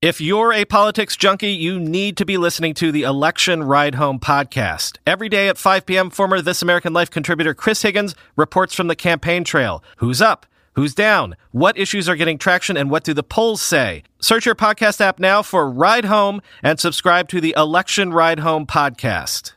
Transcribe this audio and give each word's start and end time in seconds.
If 0.00 0.20
you're 0.20 0.52
a 0.52 0.64
politics 0.64 1.16
junkie, 1.16 1.50
you 1.50 1.80
need 1.80 2.16
to 2.18 2.24
be 2.24 2.36
listening 2.36 2.72
to 2.74 2.92
the 2.92 3.02
Election 3.02 3.64
Ride 3.64 3.96
Home 3.96 4.20
podcast. 4.20 4.98
Every 5.04 5.28
day 5.28 5.48
at 5.48 5.58
5 5.58 5.86
p.m., 5.86 6.08
former 6.08 6.40
This 6.40 6.62
American 6.62 6.92
Life 6.92 7.10
contributor 7.10 7.52
Chris 7.52 7.82
Higgins 7.82 8.14
reports 8.36 8.76
from 8.76 8.86
the 8.86 8.94
campaign 8.94 9.42
trail. 9.42 9.82
Who's 9.96 10.22
up? 10.22 10.46
Who's 10.74 10.94
down? 10.94 11.34
What 11.50 11.76
issues 11.76 12.08
are 12.08 12.14
getting 12.14 12.38
traction 12.38 12.76
and 12.76 12.92
what 12.92 13.02
do 13.02 13.12
the 13.12 13.24
polls 13.24 13.60
say? 13.60 14.04
Search 14.20 14.46
your 14.46 14.54
podcast 14.54 15.00
app 15.00 15.18
now 15.18 15.42
for 15.42 15.68
Ride 15.68 16.04
Home 16.04 16.42
and 16.62 16.78
subscribe 16.78 17.28
to 17.30 17.40
the 17.40 17.54
Election 17.56 18.12
Ride 18.12 18.38
Home 18.38 18.68
podcast. 18.68 19.54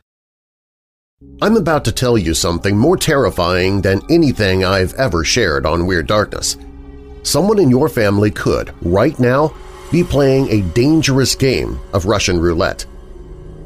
I'm 1.40 1.56
about 1.56 1.84
to 1.84 1.92
tell 1.92 2.18
you 2.18 2.34
something 2.34 2.76
more 2.76 2.96
terrifying 2.96 3.82
than 3.82 4.02
anything 4.10 4.64
I've 4.64 4.94
ever 4.94 5.22
shared 5.22 5.66
on 5.66 5.86
Weird 5.86 6.08
Darkness. 6.08 6.56
Someone 7.22 7.60
in 7.60 7.70
your 7.70 7.88
family 7.88 8.32
could, 8.32 8.74
right 8.82 9.16
now, 9.20 9.54
be 9.92 10.02
playing 10.02 10.50
a 10.50 10.62
dangerous 10.72 11.36
game 11.36 11.78
of 11.92 12.06
Russian 12.06 12.40
roulette. 12.40 12.86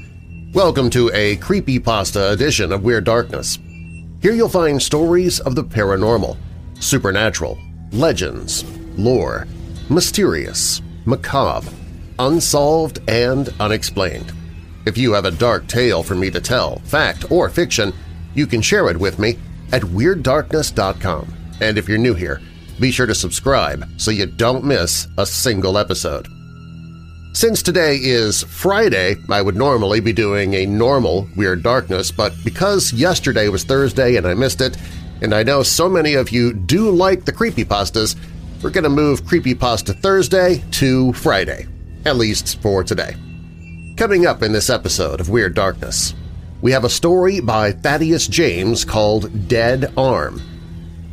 Welcome 0.52 0.90
to 0.90 1.12
a 1.13 1.35
creepypasta 1.35 2.31
edition 2.31 2.72
of 2.72 2.84
Weird 2.84 3.03
Darkness. 3.03 3.59
Here 4.19 4.34
you'll 4.34 4.50
find 4.50 4.81
stories 4.81 5.40
of 5.40 5.53
the 5.53 5.63
paranormal, 5.63 6.38
supernatural, 6.80 7.59
legends, 7.91 8.63
lore, 8.97 9.46
mysterious, 9.91 10.81
macabre, 11.06 11.69
unsolved, 12.18 12.97
and 13.07 13.50
unexplained. 13.59 14.34
If 14.88 14.97
you 14.97 15.13
have 15.13 15.25
a 15.25 15.31
dark 15.31 15.68
tale 15.68 16.01
for 16.01 16.16
me 16.16 16.31
to 16.31 16.41
tell, 16.41 16.80
fact 16.80 17.31
or 17.31 17.47
fiction, 17.47 17.94
you 18.34 18.47
can 18.47 18.63
share 18.63 18.90
it 18.90 18.97
with 18.97 19.19
me 19.19 19.38
at 19.72 19.84
WeirdDarkness.com. 19.84 21.31
And 21.62 21.78
if 21.78 21.88
you're 21.88 22.00
new 22.00 22.16
here, 22.16 22.41
be 22.79 22.91
sure 22.91 23.06
to 23.06 23.16
subscribe 23.16 23.88
so 23.97 24.12
you 24.12 24.25
don't 24.25 24.63
miss 24.63 25.07
a 25.17 25.25
single 25.25 25.78
episode. 25.78 26.28
Since 27.34 27.62
today 27.62 27.97
is 27.97 28.44
Friday, 28.44 29.16
I 29.29 29.41
would 29.41 29.56
normally 29.56 30.00
be 30.00 30.13
doing 30.13 30.56
a 30.56 30.66
normal 30.66 31.29
Weird 31.35 31.62
Darkness, 31.62 32.12
but 32.12 32.34
because 32.44 32.91
yesterday 32.91 33.50
was 33.50 33.63
Thursday 33.63 34.16
and 34.16 34.25
I 34.25 34.34
missed 34.34 34.62
it, 34.62 34.78
and 35.22 35.34
I 35.34 35.44
know 35.44 35.62
so 35.62 35.88
many 35.88 36.16
of 36.16 36.31
you 36.31 36.53
do 36.53 36.89
like 36.89 37.25
the 37.25 37.34
creepypastas, 37.34 38.16
we're 38.63 38.72
going 38.72 38.84
to 38.84 38.89
move 38.89 39.23
Creepypasta 39.23 40.01
Thursday 40.01 40.63
to 40.72 41.13
Friday, 41.13 41.68
at 42.06 42.18
least 42.18 42.62
for 42.62 42.84
today. 42.84 43.16
Coming 43.95 44.25
up 44.25 44.41
in 44.41 44.51
this 44.51 44.69
episode 44.69 45.22
of 45.22 45.29
Weird 45.29 45.53
Darkness, 45.53 46.13
we 46.62 46.72
have 46.72 46.84
a 46.84 46.89
story 46.89 47.39
by 47.39 47.72
Thaddeus 47.72 48.28
James 48.28 48.84
called 48.84 49.47
Dead 49.47 49.94
Arm, 49.95 50.41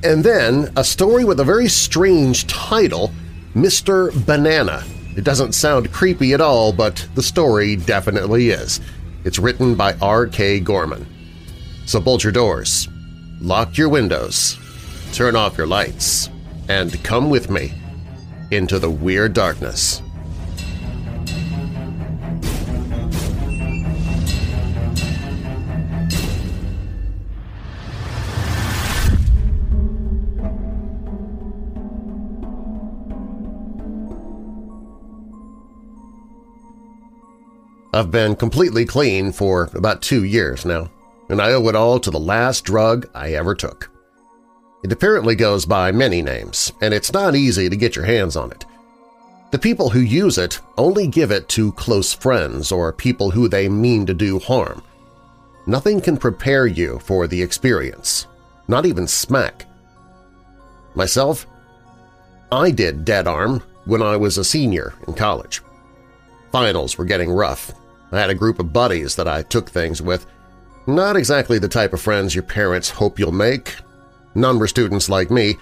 and 0.06 0.24
then 0.24 0.72
a 0.76 0.84
story 0.84 1.24
with 1.24 1.40
a 1.40 1.44
very 1.44 1.68
strange 1.68 2.46
title, 2.46 3.10
Mr. 3.56 4.12
Banana. 4.24 4.84
It 5.16 5.24
doesn't 5.24 5.52
sound 5.52 5.92
creepy 5.92 6.32
at 6.32 6.40
all, 6.40 6.72
but 6.72 7.08
the 7.16 7.22
story 7.24 7.74
definitely 7.74 8.50
is. 8.50 8.80
It's 9.24 9.40
written 9.40 9.74
by 9.74 9.94
R.K. 10.00 10.60
Gorman. 10.60 11.08
So 11.86 12.00
bolt 12.00 12.22
your 12.22 12.32
doors, 12.32 12.86
lock 13.40 13.76
your 13.76 13.88
windows, 13.88 14.56
turn 15.12 15.34
off 15.34 15.58
your 15.58 15.66
lights, 15.66 16.30
and 16.68 17.02
come 17.02 17.28
with 17.28 17.50
me 17.50 17.74
into 18.52 18.78
the 18.78 18.90
Weird 18.90 19.32
Darkness. 19.32 20.02
I've 37.96 38.10
been 38.10 38.36
completely 38.36 38.84
clean 38.84 39.32
for 39.32 39.70
about 39.72 40.02
two 40.02 40.22
years 40.22 40.66
now, 40.66 40.90
and 41.30 41.40
I 41.40 41.52
owe 41.52 41.66
it 41.68 41.74
all 41.74 41.98
to 42.00 42.10
the 42.10 42.20
last 42.20 42.62
drug 42.62 43.08
I 43.14 43.32
ever 43.32 43.54
took. 43.54 43.90
It 44.84 44.92
apparently 44.92 45.34
goes 45.34 45.64
by 45.64 45.92
many 45.92 46.20
names, 46.20 46.74
and 46.82 46.92
it's 46.92 47.14
not 47.14 47.34
easy 47.34 47.70
to 47.70 47.76
get 47.76 47.96
your 47.96 48.04
hands 48.04 48.36
on 48.36 48.50
it. 48.50 48.66
The 49.50 49.58
people 49.58 49.88
who 49.88 50.00
use 50.00 50.36
it 50.36 50.60
only 50.76 51.06
give 51.06 51.30
it 51.30 51.48
to 51.48 51.72
close 51.72 52.12
friends 52.12 52.70
or 52.70 52.92
people 52.92 53.30
who 53.30 53.48
they 53.48 53.66
mean 53.66 54.04
to 54.04 54.12
do 54.12 54.40
harm. 54.40 54.82
Nothing 55.66 56.02
can 56.02 56.18
prepare 56.18 56.66
you 56.66 56.98
for 56.98 57.26
the 57.26 57.40
experience, 57.40 58.26
not 58.68 58.84
even 58.84 59.06
smack. 59.06 59.64
Myself, 60.94 61.46
I 62.52 62.72
did 62.72 63.06
Dead 63.06 63.26
Arm 63.26 63.62
when 63.86 64.02
I 64.02 64.18
was 64.18 64.36
a 64.36 64.44
senior 64.44 64.92
in 65.08 65.14
college. 65.14 65.62
Finals 66.52 66.98
were 66.98 67.06
getting 67.06 67.30
rough, 67.30 67.72
I 68.12 68.20
had 68.20 68.30
a 68.30 68.34
group 68.34 68.58
of 68.58 68.72
buddies 68.72 69.16
that 69.16 69.28
I 69.28 69.42
took 69.42 69.68
things 69.68 70.00
with. 70.00 70.26
Not 70.86 71.16
exactly 71.16 71.58
the 71.58 71.68
type 71.68 71.92
of 71.92 72.00
friends 72.00 72.34
your 72.34 72.44
parents 72.44 72.90
hope 72.90 73.18
you'll 73.18 73.32
make. 73.32 73.76
None 74.34 74.58
were 74.58 74.68
students 74.68 75.08
like 75.08 75.30
me, 75.30 75.56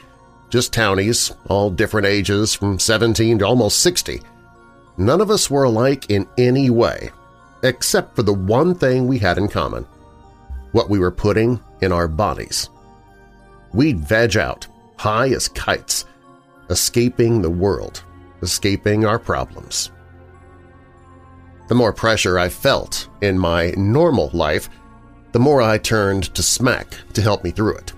just 0.51 0.73
townies, 0.73 1.33
all 1.49 1.71
different 1.71 2.07
ages 2.07 2.55
from 2.55 2.79
17 2.79 3.39
to 3.39 3.47
almost 3.47 3.81
60. 3.81 4.21
None 4.99 5.21
of 5.21 5.31
us 5.31 5.51
were 5.51 5.65
alike 5.65 6.11
in 6.11 6.29
any 6.39 6.71
way, 6.71 7.11
except 7.63 8.15
for 8.15 8.23
the 8.23 8.35
one 8.35 8.75
thing 8.75 9.07
we 9.07 9.19
had 9.19 9.39
in 9.39 9.49
common– 9.49 9.87
what 10.75 10.91
we 10.91 10.99
were 10.99 11.13
putting 11.13 11.61
in 11.83 11.93
our 11.93 12.09
bodies. 12.09 12.69
We'd 13.73 14.01
veg 14.01 14.37
out, 14.37 14.67
high 14.97 15.29
as 15.29 15.47
kites, 15.47 16.05
escaping 16.69 17.41
the 17.41 17.51
world, 17.51 18.03
escaping 18.43 19.07
our 19.07 19.21
problems. 19.21 19.93
The 21.67 21.75
more 21.75 21.93
pressure 21.93 22.39
I 22.39 22.49
felt 22.49 23.09
in 23.23 23.39
my 23.39 23.73
normal 23.77 24.31
life, 24.33 24.69
the 25.33 25.39
more 25.39 25.63
I 25.63 25.79
turned 25.79 26.35
to 26.35 26.43
smack 26.43 26.95
to 27.15 27.23
help 27.23 27.43
me 27.43 27.51
through 27.51 27.77
it. 27.77 27.93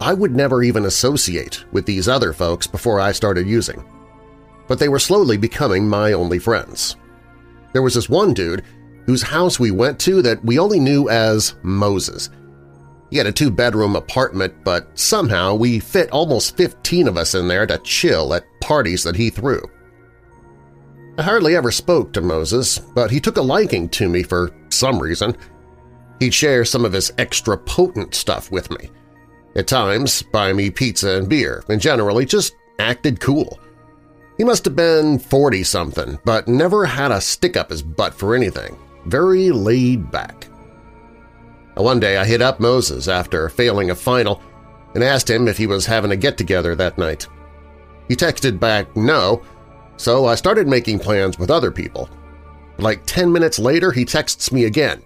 I 0.00 0.12
would 0.12 0.34
never 0.34 0.62
even 0.62 0.86
associate 0.86 1.64
with 1.72 1.86
these 1.86 2.08
other 2.08 2.32
folks 2.32 2.66
before 2.66 3.00
I 3.00 3.12
started 3.12 3.46
using, 3.46 3.84
but 4.68 4.78
they 4.78 4.88
were 4.88 4.98
slowly 4.98 5.36
becoming 5.36 5.88
my 5.88 6.12
only 6.12 6.38
friends. 6.38 6.96
There 7.72 7.82
was 7.82 7.94
this 7.94 8.08
one 8.08 8.34
dude 8.34 8.64
whose 9.06 9.22
house 9.22 9.60
we 9.60 9.70
went 9.70 9.98
to 10.00 10.20
that 10.22 10.44
we 10.44 10.58
only 10.58 10.80
knew 10.80 11.08
as 11.08 11.54
Moses. 11.62 12.30
He 13.10 13.18
had 13.18 13.26
a 13.26 13.32
two-bedroom 13.32 13.94
apartment, 13.94 14.64
but 14.64 14.98
somehow 14.98 15.54
we 15.54 15.78
fit 15.78 16.10
almost 16.10 16.56
15 16.56 17.06
of 17.06 17.16
us 17.16 17.34
in 17.34 17.46
there 17.46 17.66
to 17.66 17.78
chill 17.78 18.34
at 18.34 18.44
parties 18.60 19.04
that 19.04 19.14
he 19.14 19.30
threw. 19.30 19.62
I 21.18 21.22
hardly 21.22 21.56
ever 21.56 21.70
spoke 21.70 22.12
to 22.12 22.20
Moses, 22.20 22.78
but 22.78 23.10
he 23.10 23.20
took 23.20 23.38
a 23.38 23.42
liking 23.42 23.88
to 23.90 24.08
me 24.08 24.22
for 24.22 24.50
some 24.68 24.98
reason. 24.98 25.34
He'd 26.20 26.34
share 26.34 26.64
some 26.64 26.84
of 26.84 26.92
his 26.92 27.12
extra 27.16 27.56
potent 27.56 28.14
stuff 28.14 28.50
with 28.50 28.70
me. 28.70 28.90
At 29.54 29.66
times, 29.66 30.22
buy 30.22 30.52
me 30.52 30.70
pizza 30.70 31.16
and 31.16 31.28
beer, 31.28 31.64
and 31.68 31.80
generally 31.80 32.26
just 32.26 32.54
acted 32.78 33.20
cool. 33.20 33.58
He 34.36 34.44
must 34.44 34.66
have 34.66 34.76
been 34.76 35.18
40-something, 35.18 36.18
but 36.26 36.48
never 36.48 36.84
had 36.84 37.10
a 37.10 37.22
stick 37.22 37.56
up 37.56 37.70
his 37.70 37.82
butt 37.82 38.12
for 38.12 38.34
anything. 38.34 38.78
Very 39.06 39.50
laid 39.50 40.10
back. 40.10 40.44
One 41.76 42.00
day 42.00 42.18
I 42.18 42.26
hit 42.26 42.42
up 42.42 42.60
Moses 42.60 43.08
after 43.08 43.48
failing 43.48 43.90
a 43.90 43.94
final 43.94 44.42
and 44.94 45.02
asked 45.02 45.30
him 45.30 45.48
if 45.48 45.56
he 45.56 45.66
was 45.66 45.86
having 45.86 46.10
a 46.10 46.16
get-together 46.16 46.74
that 46.74 46.98
night. 46.98 47.26
He 48.08 48.16
texted 48.16 48.60
back 48.60 48.94
no, 48.94 49.42
so 49.96 50.26
I 50.26 50.34
started 50.34 50.68
making 50.68 50.98
plans 50.98 51.38
with 51.38 51.50
other 51.50 51.70
people. 51.70 52.08
Like 52.78 53.06
10 53.06 53.32
minutes 53.32 53.58
later, 53.58 53.90
he 53.90 54.04
texts 54.04 54.52
me 54.52 54.64
again. 54.64 55.02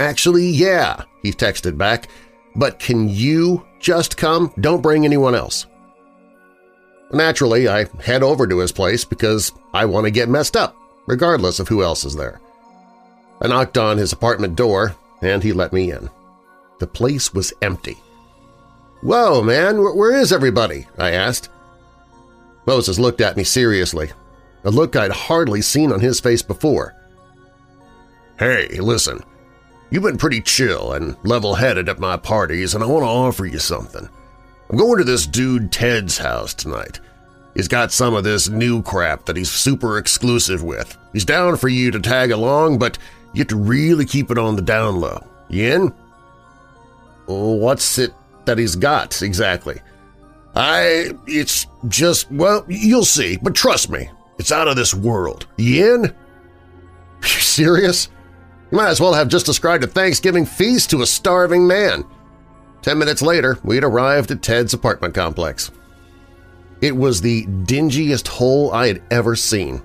Actually, 0.00 0.46
yeah, 0.46 1.04
he 1.22 1.32
texted 1.32 1.76
back, 1.76 2.08
but 2.56 2.78
can 2.78 3.08
you 3.08 3.64
just 3.78 4.16
come? 4.16 4.52
Don't 4.60 4.82
bring 4.82 5.04
anyone 5.04 5.34
else. 5.34 5.66
Naturally, 7.12 7.68
I 7.68 7.86
head 8.02 8.22
over 8.22 8.46
to 8.46 8.58
his 8.58 8.72
place 8.72 9.04
because 9.04 9.52
I 9.72 9.84
want 9.84 10.04
to 10.06 10.10
get 10.10 10.28
messed 10.28 10.56
up, 10.56 10.76
regardless 11.06 11.60
of 11.60 11.68
who 11.68 11.82
else 11.82 12.04
is 12.04 12.16
there. 12.16 12.40
I 13.40 13.48
knocked 13.48 13.78
on 13.78 13.98
his 13.98 14.12
apartment 14.12 14.56
door, 14.56 14.96
and 15.20 15.42
he 15.42 15.52
let 15.52 15.72
me 15.72 15.92
in. 15.92 16.08
The 16.78 16.86
place 16.86 17.32
was 17.32 17.52
empty. 17.62 17.98
"'Whoa, 19.02 19.42
man, 19.42 19.76
where 19.78 20.16
is 20.16 20.32
everybody?' 20.32 20.86
I 20.98 21.10
asked. 21.10 21.50
Moses 22.66 22.98
looked 22.98 23.20
at 23.20 23.36
me 23.36 23.44
seriously, 23.44 24.10
a 24.64 24.70
look 24.70 24.96
I'd 24.96 25.10
hardly 25.10 25.62
seen 25.62 25.92
on 25.92 26.00
his 26.00 26.20
face 26.20 26.42
before. 26.42 26.94
"'Hey, 28.38 28.68
listen, 28.80 29.22
you've 29.90 30.02
been 30.02 30.18
pretty 30.18 30.40
chill 30.40 30.92
and 30.92 31.16
level-headed 31.24 31.88
at 31.88 31.98
my 31.98 32.16
parties, 32.16 32.74
and 32.74 32.82
I 32.82 32.86
want 32.86 33.02
to 33.04 33.08
offer 33.08 33.46
you 33.46 33.58
something. 33.58 34.08
I'm 34.70 34.76
going 34.78 34.98
to 34.98 35.04
this 35.04 35.26
dude 35.26 35.70
Ted's 35.70 36.18
house 36.18 36.54
tonight. 36.54 37.00
He's 37.54 37.68
got 37.68 37.92
some 37.92 38.14
of 38.14 38.24
this 38.24 38.48
new 38.48 38.82
crap 38.82 39.26
that 39.26 39.36
he's 39.36 39.50
super 39.50 39.98
exclusive 39.98 40.62
with. 40.62 40.96
He's 41.12 41.24
down 41.24 41.56
for 41.56 41.68
you 41.68 41.90
to 41.92 42.00
tag 42.00 42.32
along, 42.32 42.78
but 42.78 42.98
you 43.32 43.40
have 43.40 43.48
to 43.48 43.56
really 43.56 44.04
keep 44.04 44.30
it 44.30 44.38
on 44.38 44.56
the 44.56 44.62
down 44.62 45.00
low. 45.00 45.24
You 45.48 45.72
in? 45.72 45.94
What's 47.26 47.98
it 47.98 48.12
that 48.46 48.58
he's 48.58 48.74
got, 48.74 49.22
exactly? 49.22 49.80
I… 50.56 51.12
it's 51.26 51.66
just… 51.88 52.30
well, 52.30 52.64
you'll 52.68 53.04
see, 53.04 53.38
but 53.40 53.54
trust 53.54 53.90
me, 53.90 54.10
it's 54.38 54.52
out 54.52 54.68
of 54.68 54.76
this 54.76 54.94
world. 54.94 55.46
You 55.56 55.94
in? 55.94 56.02
You 57.22 57.28
serious? 57.28 58.08
You 58.70 58.78
might 58.78 58.88
as 58.88 59.00
well 59.00 59.14
have 59.14 59.28
just 59.28 59.46
described 59.46 59.84
a 59.84 59.86
Thanksgiving 59.86 60.46
feast 60.46 60.90
to 60.90 61.02
a 61.02 61.06
starving 61.06 61.66
man. 61.66 62.04
Ten 62.82 62.98
minutes 62.98 63.22
later, 63.22 63.58
we'd 63.64 63.84
arrived 63.84 64.30
at 64.30 64.42
Ted's 64.42 64.74
apartment 64.74 65.14
complex. 65.14 65.70
It 66.80 66.94
was 66.94 67.20
the 67.20 67.46
dingiest 67.46 68.28
hole 68.28 68.72
I 68.72 68.88
had 68.88 69.02
ever 69.10 69.36
seen. 69.36 69.82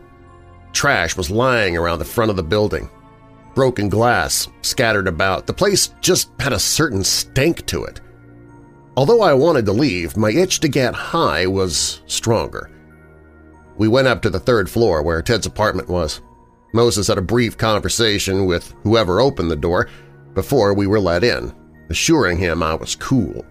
Trash 0.73 1.15
was 1.15 1.31
lying 1.31 1.77
around 1.77 1.99
the 1.99 2.05
front 2.05 2.29
of 2.29 2.35
the 2.35 2.43
building. 2.43 2.89
Broken 3.55 3.89
glass 3.89 4.47
scattered 4.61 5.07
about. 5.07 5.47
The 5.47 5.53
place 5.53 5.93
just 6.01 6.31
had 6.39 6.53
a 6.53 6.59
certain 6.59 7.03
stank 7.03 7.65
to 7.67 7.85
it. 7.85 8.01
Although 8.99 9.21
I 9.21 9.33
wanted 9.33 9.65
to 9.67 9.71
leave, 9.71 10.17
my 10.17 10.29
itch 10.29 10.59
to 10.59 10.67
get 10.67 10.93
high 10.93 11.47
was 11.47 12.01
stronger. 12.05 12.69
We 13.77 13.87
went 13.87 14.09
up 14.09 14.21
to 14.23 14.29
the 14.29 14.41
third 14.41 14.69
floor 14.69 15.01
where 15.01 15.21
Ted's 15.21 15.45
apartment 15.45 15.87
was. 15.87 16.19
Moses 16.73 17.07
had 17.07 17.17
a 17.17 17.21
brief 17.21 17.57
conversation 17.57 18.45
with 18.45 18.75
whoever 18.83 19.21
opened 19.21 19.51
the 19.51 19.55
door 19.55 19.87
before 20.33 20.73
we 20.73 20.85
were 20.85 20.99
let 20.99 21.23
in 21.23 21.55
assuring 21.89 22.39
him 22.39 22.61
I 22.61 22.73
was 22.73 22.97
cool. 22.97 23.45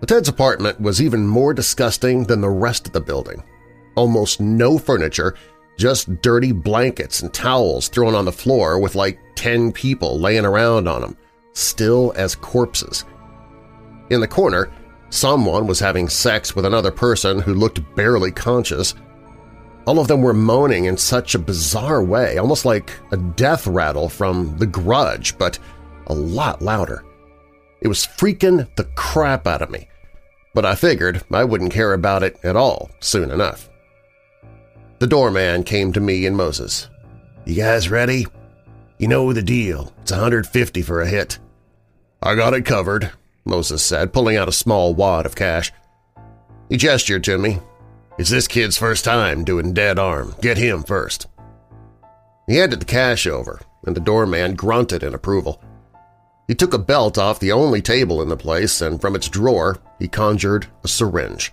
But 0.00 0.08
Ted's 0.08 0.30
apartment 0.30 0.80
was 0.80 1.02
even 1.02 1.26
more 1.26 1.52
disgusting 1.52 2.24
than 2.24 2.40
the 2.40 2.48
rest 2.48 2.86
of 2.86 2.94
the 2.94 3.00
building. 3.02 3.44
Almost 3.94 4.40
no 4.40 4.78
furniture, 4.78 5.34
just 5.76 6.22
dirty 6.22 6.52
blankets 6.52 7.20
and 7.20 7.30
towels 7.34 7.88
thrown 7.88 8.14
on 8.14 8.24
the 8.24 8.32
floor 8.32 8.80
with 8.80 8.94
like 8.94 9.20
ten 9.34 9.70
people 9.70 10.18
laying 10.18 10.46
around 10.46 10.88
on 10.88 11.02
them, 11.02 11.18
still 11.52 12.14
as 12.16 12.34
corpses. 12.34 13.04
In 14.10 14.20
the 14.20 14.28
corner, 14.28 14.70
someone 15.10 15.66
was 15.66 15.78
having 15.78 16.08
sex 16.08 16.54
with 16.54 16.66
another 16.66 16.90
person 16.90 17.40
who 17.40 17.54
looked 17.54 17.80
barely 17.94 18.32
conscious. 18.32 18.94
All 19.86 19.98
of 19.98 20.08
them 20.08 20.20
were 20.20 20.34
moaning 20.34 20.84
in 20.84 20.96
such 20.96 21.34
a 21.34 21.38
bizarre 21.38 22.02
way, 22.02 22.36
almost 22.36 22.64
like 22.64 22.92
a 23.12 23.16
death 23.16 23.66
rattle 23.66 24.08
from 24.08 24.58
The 24.58 24.66
Grudge, 24.66 25.38
but 25.38 25.58
a 26.08 26.14
lot 26.14 26.60
louder. 26.60 27.04
It 27.80 27.88
was 27.88 28.06
freaking 28.06 28.68
the 28.76 28.84
crap 28.94 29.46
out 29.46 29.62
of 29.62 29.70
me, 29.70 29.88
but 30.54 30.66
I 30.66 30.74
figured 30.74 31.22
I 31.32 31.44
wouldn't 31.44 31.72
care 31.72 31.94
about 31.94 32.22
it 32.22 32.36
at 32.44 32.56
all 32.56 32.90
soon 33.00 33.30
enough. 33.30 33.70
The 34.98 35.06
doorman 35.06 35.62
came 35.62 35.92
to 35.92 36.00
me 36.00 36.26
and 36.26 36.36
Moses. 36.36 36.88
"'You 37.46 37.54
guys 37.54 37.88
ready?' 37.88 38.26
You 38.98 39.08
know 39.08 39.32
the 39.32 39.40
deal. 39.40 39.94
It's 40.02 40.12
150 40.12 40.82
for 40.82 41.00
a 41.00 41.08
hit. 41.08 41.38
I 42.22 42.34
got 42.34 42.52
it 42.52 42.66
covered, 42.66 43.10
Moses 43.44 43.82
said, 43.82 44.12
pulling 44.12 44.36
out 44.36 44.48
a 44.48 44.52
small 44.52 44.94
wad 44.94 45.26
of 45.26 45.34
cash. 45.34 45.72
He 46.68 46.76
gestured 46.76 47.24
to 47.24 47.38
me. 47.38 47.58
It's 48.18 48.30
this 48.30 48.48
kid's 48.48 48.76
first 48.76 49.04
time 49.04 49.44
doing 49.44 49.72
dead 49.72 49.98
arm. 49.98 50.34
Get 50.40 50.58
him 50.58 50.82
first. 50.82 51.26
He 52.46 52.56
handed 52.56 52.80
the 52.80 52.86
cash 52.86 53.26
over, 53.26 53.60
and 53.86 53.96
the 53.96 54.00
doorman 54.00 54.54
grunted 54.54 55.02
in 55.02 55.14
approval. 55.14 55.62
He 56.48 56.54
took 56.54 56.74
a 56.74 56.78
belt 56.78 57.16
off 57.16 57.38
the 57.38 57.52
only 57.52 57.80
table 57.80 58.20
in 58.20 58.28
the 58.28 58.36
place, 58.36 58.80
and 58.80 59.00
from 59.00 59.14
its 59.14 59.28
drawer 59.28 59.78
he 59.98 60.08
conjured 60.08 60.66
a 60.82 60.88
syringe. 60.88 61.52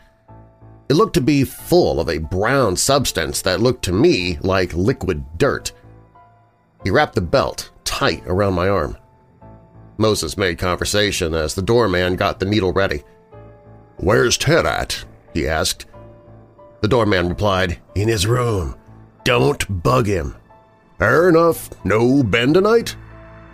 It 0.90 0.96
looked 0.96 1.14
to 1.14 1.22
be 1.22 1.44
full 1.44 2.00
of 2.00 2.10
a 2.10 2.18
brown 2.18 2.78
substance 2.78 3.42
that 3.44 3.62
looked 3.62 3.84
to 3.86 3.92
me 3.92 4.40
like 4.42 4.74
liquid 4.74 5.24
dirt. 5.38 5.72
He 6.84 6.90
wrapped 6.90 7.16
the 7.16 7.22
belt 7.22 7.70
tight 7.84 8.24
around 8.26 8.54
my 8.56 8.70
arm. 8.70 8.98
Moses 9.98 10.38
made 10.38 10.58
conversation 10.58 11.34
as 11.34 11.56
the 11.56 11.62
doorman 11.62 12.16
got 12.16 12.40
the 12.40 12.46
needle 12.46 12.72
ready. 12.72 13.04
"'Where's 13.98 14.38
Ted 14.38 14.66
at?' 14.66 15.04
he 15.34 15.48
asked. 15.48 15.86
The 16.82 16.88
doorman 16.88 17.30
replied, 17.30 17.80
"'In 17.96 18.08
his 18.08 18.28
room. 18.28 18.76
Don't 19.24 19.84
bug 19.84 20.08
him.' 20.08 20.36
"'Fair 21.00 21.30
enough. 21.30 21.70
No 21.84 22.24
Ted 22.24 22.54
tonight?' 22.54 22.96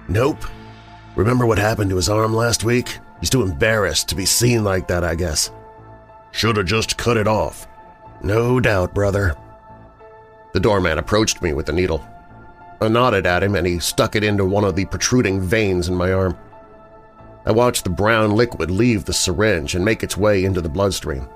"'Nope. 0.08 0.44
Remember 1.16 1.46
what 1.46 1.58
happened 1.58 1.90
to 1.92 1.96
his 1.96 2.10
arm 2.10 2.34
last 2.34 2.64
week? 2.64 2.98
He's 3.20 3.30
too 3.30 3.44
embarrassed 3.44 4.10
to 4.10 4.16
be 4.16 4.26
seen 4.26 4.64
like 4.64 4.88
that, 4.90 5.04
I 5.04 5.16
guess. 5.16 5.52
Should've 6.32 6.66
just 6.66 6.98
cut 6.98 7.16
it 7.16 7.28
off. 7.28 7.68
No 8.22 8.60
doubt, 8.60 8.94
brother. 8.94 9.38
The 10.54 10.60
doorman 10.60 10.98
approached 10.98 11.42
me 11.42 11.54
with 11.54 11.68
the 11.68 11.74
needle. 11.74 12.06
Nodded 12.88 13.26
at 13.26 13.44
him 13.44 13.56
and 13.56 13.66
he 13.66 13.80
stuck 13.80 14.16
it 14.16 14.24
into 14.24 14.46
one 14.46 14.64
of 14.64 14.76
the 14.76 14.86
protruding 14.86 15.42
veins 15.42 15.88
in 15.88 15.96
my 15.96 16.12
arm. 16.12 16.38
I 17.46 17.52
watched 17.52 17.84
the 17.84 17.90
brown 17.90 18.32
liquid 18.32 18.72
leave 18.72 19.06
the 19.06 19.14
syringe 19.14 19.76
and 19.76 19.84
make 19.84 20.02
its 20.02 20.16
way 20.16 20.46
into 20.46 20.62
the 20.62 20.70
bloodstream. 20.70 21.28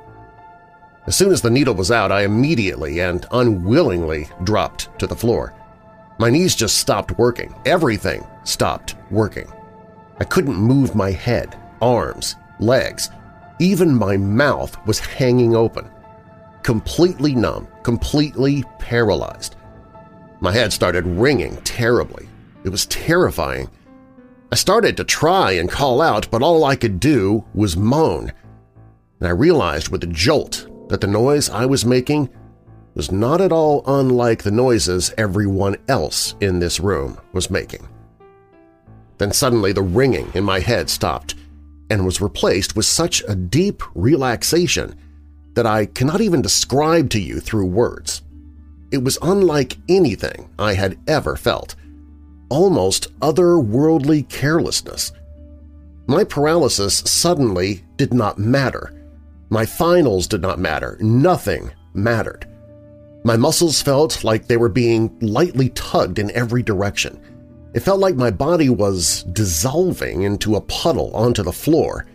As 1.05 1.15
soon 1.15 1.31
as 1.31 1.41
the 1.41 1.49
needle 1.49 1.73
was 1.73 1.91
out, 1.91 2.11
I 2.11 2.23
immediately 2.23 2.99
and 2.99 3.25
unwillingly 3.31 4.29
dropped 4.43 4.97
to 4.99 5.07
the 5.07 5.15
floor. 5.15 5.53
My 6.17 6.29
knees 6.29 6.55
just 6.55 6.77
stopped 6.77 7.17
working. 7.17 7.53
Everything 7.65 8.25
stopped 8.43 8.95
working. 9.11 9.51
I 10.19 10.23
couldn't 10.23 10.55
move 10.55 10.95
my 10.95 11.11
head, 11.11 11.57
arms, 11.81 12.35
legs. 12.59 13.09
Even 13.59 13.93
my 13.93 14.17
mouth 14.17 14.75
was 14.87 14.99
hanging 14.99 15.55
open. 15.55 15.89
Completely 16.63 17.35
numb, 17.35 17.67
completely 17.83 18.63
paralyzed. 18.79 19.56
My 20.39 20.51
head 20.51 20.71
started 20.71 21.05
ringing 21.07 21.57
terribly. 21.57 22.29
It 22.63 22.69
was 22.69 22.85
terrifying. 22.85 23.69
I 24.51 24.55
started 24.55 24.95
to 24.97 25.03
try 25.03 25.51
and 25.51 25.69
call 25.69 26.01
out, 26.01 26.29
but 26.29 26.43
all 26.43 26.63
I 26.63 26.75
could 26.75 26.99
do 26.99 27.43
was 27.53 27.75
moan. 27.75 28.31
And 29.19 29.27
I 29.27 29.31
realized 29.31 29.89
with 29.89 30.03
a 30.03 30.07
jolt 30.07 30.67
that 30.89 31.01
the 31.01 31.07
noise 31.07 31.49
I 31.49 31.65
was 31.65 31.85
making 31.85 32.29
was 32.93 33.11
not 33.11 33.41
at 33.41 33.51
all 33.51 33.83
unlike 33.87 34.43
the 34.43 34.51
noises 34.51 35.13
everyone 35.17 35.75
else 35.87 36.35
in 36.39 36.59
this 36.59 36.79
room 36.79 37.17
was 37.33 37.49
making. 37.49 37.87
Then 39.17 39.31
suddenly 39.31 39.71
the 39.71 39.81
ringing 39.81 40.31
in 40.35 40.43
my 40.43 40.59
head 40.59 40.89
stopped 40.89 41.35
and 41.89 42.05
was 42.05 42.21
replaced 42.21 42.75
with 42.75 42.85
such 42.85 43.23
a 43.27 43.35
deep 43.35 43.81
relaxation 43.95 44.95
that 45.55 45.65
I 45.65 45.87
cannot 45.87 46.21
even 46.21 46.41
describe 46.41 47.09
to 47.11 47.19
you 47.19 47.39
through 47.39 47.65
words. 47.65 48.21
It 48.91 49.03
was 49.03 49.17
unlike 49.21 49.77
anything 49.89 50.49
I 50.57 50.73
had 50.73 50.97
ever 51.07 51.35
felt, 51.35 51.75
almost 52.49 53.17
otherworldly 53.19 54.29
carelessness. 54.29 55.11
My 56.07 56.23
paralysis 56.23 56.99
suddenly 56.99 57.83
did 57.97 58.13
not 58.13 58.37
matter. 58.37 58.93
My 59.49 59.65
finals 59.65 60.27
did 60.27 60.41
not 60.41 60.59
matter. 60.59 60.97
Nothing 61.01 61.71
mattered. 61.93 62.47
My 63.25 63.35
muscles 63.35 63.81
felt 63.81 64.23
like 64.23 64.47
they 64.47 64.55
were 64.55 64.69
being 64.69 65.17
lightly 65.19 65.69
tugged 65.69 66.17
in 66.17 66.31
every 66.31 66.63
direction. 66.63 67.19
It 67.73 67.81
felt 67.81 67.99
like 67.99 68.15
my 68.15 68.31
body 68.31 68.69
was 68.69 69.23
dissolving 69.23 70.21
into 70.21 70.55
a 70.55 70.61
puddle 70.61 71.13
onto 71.13 71.43
the 71.43 71.51
floor, 71.51 72.05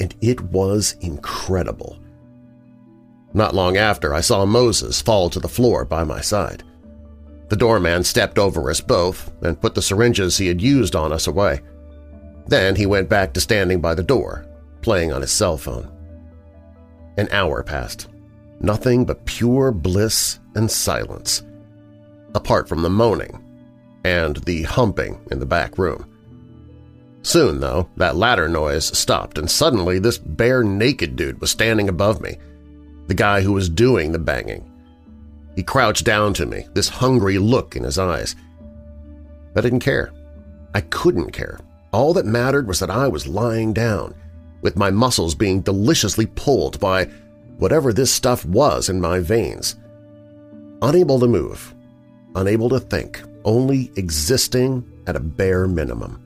and 0.00 0.14
it 0.22 0.40
was 0.40 0.96
incredible. 1.00 1.98
Not 3.34 3.54
long 3.54 3.76
after, 3.76 4.14
I 4.14 4.20
saw 4.20 4.44
Moses 4.46 5.02
fall 5.02 5.30
to 5.30 5.40
the 5.40 5.48
floor 5.48 5.84
by 5.84 6.04
my 6.04 6.20
side. 6.20 6.62
The 7.48 7.56
doorman 7.56 8.04
stepped 8.04 8.38
over 8.38 8.70
us 8.70 8.80
both 8.80 9.32
and 9.42 9.60
put 9.60 9.74
the 9.74 9.82
syringes 9.82 10.36
he 10.36 10.48
had 10.48 10.60
used 10.60 10.94
on 10.94 11.12
us 11.12 11.26
away. 11.26 11.60
Then 12.46 12.76
he 12.76 12.86
went 12.86 13.08
back 13.08 13.32
to 13.34 13.40
standing 13.40 13.80
by 13.80 13.94
the 13.94 14.02
door, 14.02 14.46
playing 14.82 15.12
on 15.12 15.20
his 15.20 15.30
cell 15.30 15.56
phone. 15.56 15.90
An 17.16 17.28
hour 17.30 17.62
passed. 17.62 18.08
Nothing 18.60 19.04
but 19.04 19.24
pure 19.24 19.70
bliss 19.70 20.40
and 20.54 20.70
silence, 20.70 21.42
apart 22.34 22.68
from 22.68 22.82
the 22.82 22.90
moaning 22.90 23.44
and 24.04 24.36
the 24.38 24.62
humping 24.62 25.20
in 25.30 25.38
the 25.38 25.46
back 25.46 25.78
room. 25.78 26.04
Soon, 27.22 27.60
though, 27.60 27.88
that 27.96 28.16
latter 28.16 28.48
noise 28.48 28.86
stopped, 28.98 29.38
and 29.38 29.50
suddenly 29.50 29.98
this 29.98 30.18
bare 30.18 30.64
naked 30.64 31.14
dude 31.14 31.40
was 31.40 31.50
standing 31.50 31.88
above 31.88 32.20
me, 32.20 32.38
the 33.08 33.14
guy 33.14 33.40
who 33.40 33.52
was 33.52 33.68
doing 33.68 34.12
the 34.12 34.18
banging. 34.18 34.70
He 35.56 35.62
crouched 35.62 36.04
down 36.04 36.34
to 36.34 36.46
me, 36.46 36.66
this 36.74 36.88
hungry 36.88 37.38
look 37.38 37.74
in 37.74 37.82
his 37.82 37.98
eyes. 37.98 38.36
I 39.56 39.60
didn't 39.60 39.80
care. 39.80 40.12
I 40.74 40.82
couldn't 40.82 41.32
care. 41.32 41.58
All 41.92 42.12
that 42.14 42.26
mattered 42.26 42.68
was 42.68 42.78
that 42.78 42.90
I 42.90 43.08
was 43.08 43.26
lying 43.26 43.72
down, 43.72 44.14
with 44.60 44.76
my 44.76 44.90
muscles 44.90 45.34
being 45.34 45.62
deliciously 45.62 46.26
pulled 46.26 46.78
by 46.78 47.06
whatever 47.56 47.92
this 47.92 48.12
stuff 48.12 48.44
was 48.44 48.88
in 48.88 49.00
my 49.00 49.18
veins. 49.18 49.74
Unable 50.82 51.18
to 51.18 51.26
move, 51.26 51.74
unable 52.36 52.68
to 52.68 52.78
think, 52.78 53.20
only 53.44 53.90
existing 53.96 54.84
at 55.06 55.16
a 55.16 55.20
bare 55.20 55.66
minimum. 55.66 56.22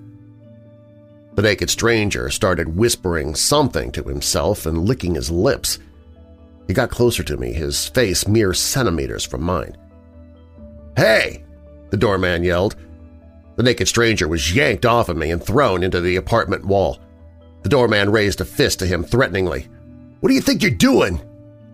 The 1.34 1.42
naked 1.42 1.70
stranger 1.70 2.28
started 2.28 2.76
whispering 2.76 3.34
something 3.34 3.92
to 3.92 4.02
himself 4.02 4.66
and 4.66 4.86
licking 4.86 5.14
his 5.14 5.30
lips. 5.30 5.78
He 6.72 6.74
got 6.74 6.88
closer 6.88 7.22
to 7.24 7.36
me, 7.36 7.52
his 7.52 7.88
face 7.88 8.26
mere 8.26 8.54
centimeters 8.54 9.26
from 9.26 9.42
mine. 9.42 9.76
"'Hey!' 10.96 11.44
the 11.90 11.98
doorman 11.98 12.44
yelled. 12.44 12.76
The 13.56 13.62
naked 13.62 13.88
stranger 13.88 14.26
was 14.26 14.54
yanked 14.54 14.86
off 14.86 15.10
of 15.10 15.18
me 15.18 15.30
and 15.30 15.44
thrown 15.44 15.82
into 15.82 16.00
the 16.00 16.16
apartment 16.16 16.64
wall. 16.64 16.98
The 17.62 17.68
doorman 17.68 18.10
raised 18.10 18.40
a 18.40 18.46
fist 18.46 18.78
to 18.78 18.86
him 18.86 19.04
threateningly. 19.04 19.68
What 20.20 20.30
do 20.30 20.34
you 20.34 20.40
think 20.40 20.62
you're 20.62 20.70
doing? 20.70 21.20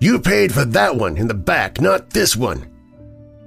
You 0.01 0.19
paid 0.19 0.53
for 0.53 0.65
that 0.65 0.97
one 0.97 1.17
in 1.17 1.29
the 1.29 1.33
back, 1.35 1.81
not 1.81 2.11
this 2.11 2.35
one. 2.35 2.69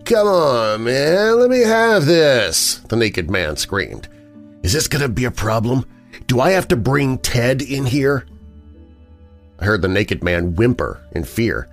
Come 0.06 0.28
on, 0.28 0.86
man, 0.86 1.38
let 1.38 1.50
me 1.50 1.64
have 1.64 2.06
this, 2.06 2.76
the 2.88 2.96
naked 2.96 3.30
man 3.30 3.58
screamed. 3.58 4.08
Is 4.64 4.72
this 4.72 4.88
going 4.88 5.02
to 5.02 5.10
be 5.10 5.26
a 5.26 5.32
problem? 5.32 5.84
Do 6.28 6.40
I 6.40 6.52
have 6.52 6.70
to 6.70 6.78
bring 6.78 7.18
Ted 7.18 7.62
in 7.62 7.88
here? 7.88 8.26
I 9.62 9.66
heard 9.66 9.84
the 9.84 9.88
naked 9.88 10.24
man 10.24 10.56
whimper 10.56 11.06
in 11.12 11.24
fear. 11.24 11.70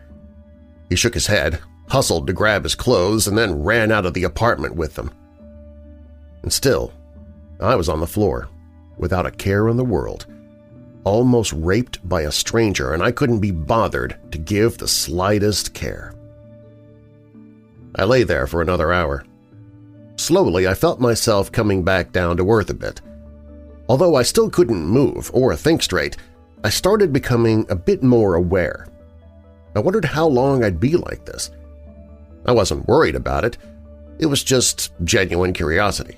He 0.90 0.97
shook 0.97 1.14
his 1.14 1.26
head, 1.26 1.61
hustled 1.88 2.26
to 2.26 2.35
grab 2.35 2.62
his 2.62 2.75
clothes, 2.75 3.26
and 3.26 3.37
then 3.37 3.62
ran 3.62 3.90
out 3.90 4.04
of 4.04 4.12
the 4.14 4.25
apartment 4.25 4.76
with 4.76 4.95
them. 4.95 5.11
And 6.42 6.52
still, 6.52 6.92
I 7.59 7.75
was 7.75 7.88
on 7.88 8.00
the 8.00 8.07
floor, 8.07 8.49
without 8.99 9.26
a 9.26 9.30
care 9.30 9.68
in 9.68 9.76
the 9.78 9.85
world, 9.85 10.26
almost 11.04 11.52
raped 11.54 12.07
by 12.07 12.23
a 12.23 12.33
stranger, 12.33 12.92
and 12.92 13.02
I 13.02 13.11
couldn't 13.11 13.40
be 13.40 13.50
bothered 13.50 14.16
to 14.33 14.38
give 14.38 14.76
the 14.76 14.88
slightest 14.88 15.73
care. 15.73 16.14
I 17.95 18.04
lay 18.04 18.23
there 18.23 18.47
for 18.47 18.61
another 18.61 18.92
hour. 18.92 19.25
Slowly, 20.16 20.68
I 20.68 20.75
felt 20.75 21.00
myself 21.00 21.50
coming 21.50 21.85
back 21.85 22.12
down 22.12 22.37
to 22.37 22.50
earth 22.50 22.68
a 22.68 22.75
bit. 22.75 23.00
Although 23.88 24.14
I 24.14 24.23
still 24.23 24.50
couldn't 24.50 24.85
move 24.85 25.30
or 25.33 25.57
think 25.57 25.83
straight, 25.83 26.16
I 26.64 26.70
started 26.70 27.12
becoming 27.12 27.66
a 27.68 27.76
bit 27.76 28.02
more 28.02 28.34
aware. 28.34 28.88
I 29.76 29.80
wondered 29.80 30.04
how 30.04 30.26
long 30.26 30.64
I'd 30.64 30.80
be 30.80 30.96
like 30.96 31.24
this. 31.24 31.50
I 32.46 32.52
wasn't 32.52 32.88
worried 32.88 33.14
about 33.14 33.44
it. 33.44 33.58
It 34.18 34.26
was 34.26 34.42
just 34.42 34.92
genuine 35.04 35.52
curiosity. 35.52 36.16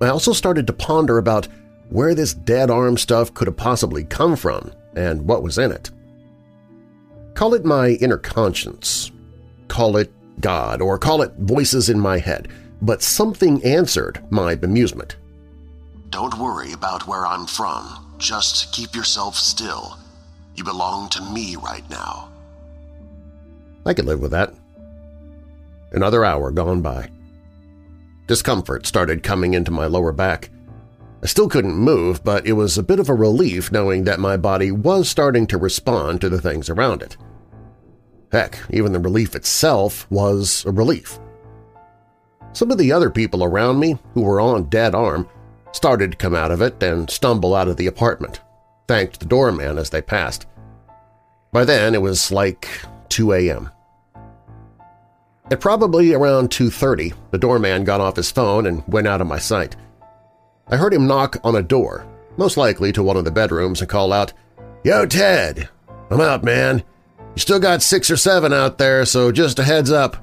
I 0.00 0.08
also 0.08 0.32
started 0.32 0.66
to 0.66 0.72
ponder 0.72 1.18
about 1.18 1.48
where 1.88 2.14
this 2.14 2.34
dead 2.34 2.70
arm 2.70 2.98
stuff 2.98 3.32
could 3.32 3.48
have 3.48 3.56
possibly 3.56 4.04
come 4.04 4.36
from 4.36 4.72
and 4.94 5.26
what 5.26 5.42
was 5.42 5.56
in 5.58 5.72
it. 5.72 5.90
Call 7.34 7.54
it 7.54 7.64
my 7.64 7.90
inner 7.90 8.18
conscience, 8.18 9.10
call 9.68 9.96
it 9.96 10.12
God, 10.40 10.82
or 10.82 10.98
call 10.98 11.22
it 11.22 11.32
voices 11.38 11.88
in 11.88 11.98
my 11.98 12.18
head, 12.18 12.48
but 12.82 13.02
something 13.02 13.64
answered 13.64 14.22
my 14.30 14.54
bemusement. 14.54 15.14
Don't 16.10 16.38
worry 16.38 16.72
about 16.72 17.06
where 17.06 17.26
I'm 17.26 17.46
from. 17.46 18.07
Just 18.18 18.72
keep 18.72 18.94
yourself 18.94 19.36
still. 19.36 19.96
You 20.54 20.64
belong 20.64 21.08
to 21.10 21.22
me 21.22 21.56
right 21.56 21.88
now. 21.88 22.30
I 23.86 23.94
could 23.94 24.06
live 24.06 24.20
with 24.20 24.32
that. 24.32 24.52
Another 25.92 26.24
hour 26.24 26.50
gone 26.50 26.82
by. 26.82 27.10
Discomfort 28.26 28.86
started 28.86 29.22
coming 29.22 29.54
into 29.54 29.70
my 29.70 29.86
lower 29.86 30.12
back. 30.12 30.50
I 31.22 31.26
still 31.26 31.48
couldn't 31.48 31.74
move, 31.74 32.22
but 32.22 32.46
it 32.46 32.52
was 32.52 32.76
a 32.76 32.82
bit 32.82 33.00
of 33.00 33.08
a 33.08 33.14
relief 33.14 33.72
knowing 33.72 34.04
that 34.04 34.20
my 34.20 34.36
body 34.36 34.70
was 34.70 35.08
starting 35.08 35.46
to 35.46 35.56
respond 35.56 36.20
to 36.20 36.28
the 36.28 36.40
things 36.40 36.68
around 36.68 37.02
it. 37.02 37.16
Heck, 38.30 38.58
even 38.70 38.92
the 38.92 38.98
relief 38.98 39.34
itself 39.34 40.06
was 40.10 40.64
a 40.66 40.70
relief. 40.70 41.18
Some 42.52 42.70
of 42.70 42.78
the 42.78 42.92
other 42.92 43.10
people 43.10 43.42
around 43.42 43.78
me 43.78 43.98
who 44.12 44.22
were 44.22 44.40
on 44.40 44.64
dead 44.64 44.94
arm 44.94 45.28
started 45.72 46.12
to 46.12 46.16
come 46.16 46.34
out 46.34 46.50
of 46.50 46.60
it 46.62 46.82
and 46.82 47.10
stumble 47.10 47.54
out 47.54 47.68
of 47.68 47.76
the 47.76 47.86
apartment, 47.86 48.40
thanked 48.86 49.20
the 49.20 49.26
doorman 49.26 49.78
as 49.78 49.90
they 49.90 50.02
passed. 50.02 50.46
By 51.52 51.64
then, 51.64 51.94
it 51.94 52.02
was 52.02 52.30
like 52.30 52.68
2 53.08 53.32
a.m. 53.32 53.70
At 55.50 55.60
probably 55.60 56.12
around 56.12 56.50
2.30, 56.50 57.14
the 57.30 57.38
doorman 57.38 57.84
got 57.84 58.00
off 58.00 58.16
his 58.16 58.30
phone 58.30 58.66
and 58.66 58.86
went 58.86 59.06
out 59.06 59.20
of 59.20 59.26
my 59.26 59.38
sight. 59.38 59.76
I 60.68 60.76
heard 60.76 60.92
him 60.92 61.06
knock 61.06 61.38
on 61.42 61.56
a 61.56 61.62
door, 61.62 62.06
most 62.36 62.58
likely 62.58 62.92
to 62.92 63.02
one 63.02 63.16
of 63.16 63.24
the 63.24 63.30
bedrooms, 63.30 63.80
and 63.80 63.88
call 63.88 64.12
out, 64.12 64.34
Yo, 64.84 65.06
Ted! 65.06 65.68
I'm 66.10 66.20
out, 66.20 66.44
man. 66.44 66.82
You 67.34 67.40
still 67.40 67.58
got 67.58 67.82
six 67.82 68.10
or 68.10 68.16
seven 68.16 68.52
out 68.52 68.78
there, 68.78 69.04
so 69.06 69.32
just 69.32 69.58
a 69.58 69.64
heads 69.64 69.90
up. 69.90 70.16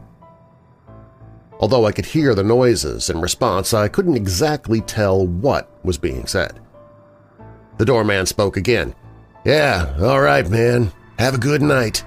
Although 1.60 1.86
I 1.86 1.92
could 1.92 2.06
hear 2.06 2.36
the 2.36 2.44
noises 2.44 3.10
in 3.10 3.22
response, 3.22 3.74
I 3.74 3.88
couldn't 3.88 4.18
exactly 4.18 4.82
tell 4.82 5.26
what 5.26 5.70
was 5.84 5.98
being 5.98 6.28
said. 6.28 6.60
The 7.78 7.86
doorman 7.86 8.26
spoke 8.26 8.58
again. 8.58 8.94
Yeah, 9.46 9.96
all 10.02 10.22
right, 10.22 10.50
man. 10.50 10.92
Have 11.20 11.36
a 11.36 11.40
good 11.40 11.62
night. 11.62 12.04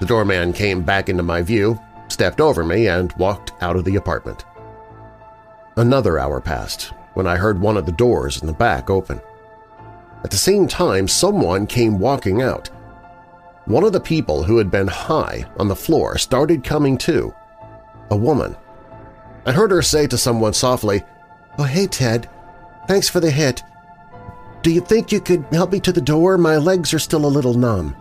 The 0.00 0.06
doorman 0.06 0.52
came 0.52 0.82
back 0.82 1.08
into 1.08 1.22
my 1.22 1.42
view, 1.42 1.78
stepped 2.08 2.40
over 2.40 2.64
me, 2.64 2.88
and 2.88 3.12
walked 3.18 3.52
out 3.60 3.76
of 3.76 3.84
the 3.84 3.96
apartment. 3.96 4.44
Another 5.76 6.18
hour 6.18 6.40
passed 6.40 6.92
when 7.14 7.26
I 7.26 7.36
heard 7.36 7.60
one 7.60 7.76
of 7.76 7.86
the 7.86 7.92
doors 7.92 8.40
in 8.40 8.46
the 8.46 8.52
back 8.52 8.90
open. 8.90 9.20
At 10.24 10.30
the 10.30 10.36
same 10.36 10.68
time, 10.68 11.08
someone 11.08 11.66
came 11.66 11.98
walking 11.98 12.42
out. 12.42 12.68
One 13.66 13.84
of 13.84 13.92
the 13.92 14.00
people 14.00 14.42
who 14.42 14.58
had 14.58 14.70
been 14.70 14.88
high 14.88 15.44
on 15.58 15.68
the 15.68 15.76
floor 15.76 16.18
started 16.18 16.64
coming 16.64 16.98
to. 16.98 17.34
A 18.10 18.16
woman. 18.16 18.56
I 19.46 19.52
heard 19.52 19.70
her 19.70 19.82
say 19.82 20.06
to 20.06 20.18
someone 20.18 20.54
softly, 20.54 21.02
Oh, 21.58 21.64
hey, 21.64 21.86
Ted. 21.86 22.28
Thanks 22.86 23.08
for 23.08 23.20
the 23.20 23.30
hit. 23.30 23.62
Do 24.62 24.70
you 24.70 24.80
think 24.80 25.12
you 25.12 25.20
could 25.20 25.44
help 25.52 25.72
me 25.72 25.80
to 25.80 25.92
the 25.92 26.00
door? 26.00 26.38
My 26.38 26.56
legs 26.56 26.92
are 26.94 26.98
still 26.98 27.24
a 27.24 27.28
little 27.28 27.54
numb. 27.54 27.96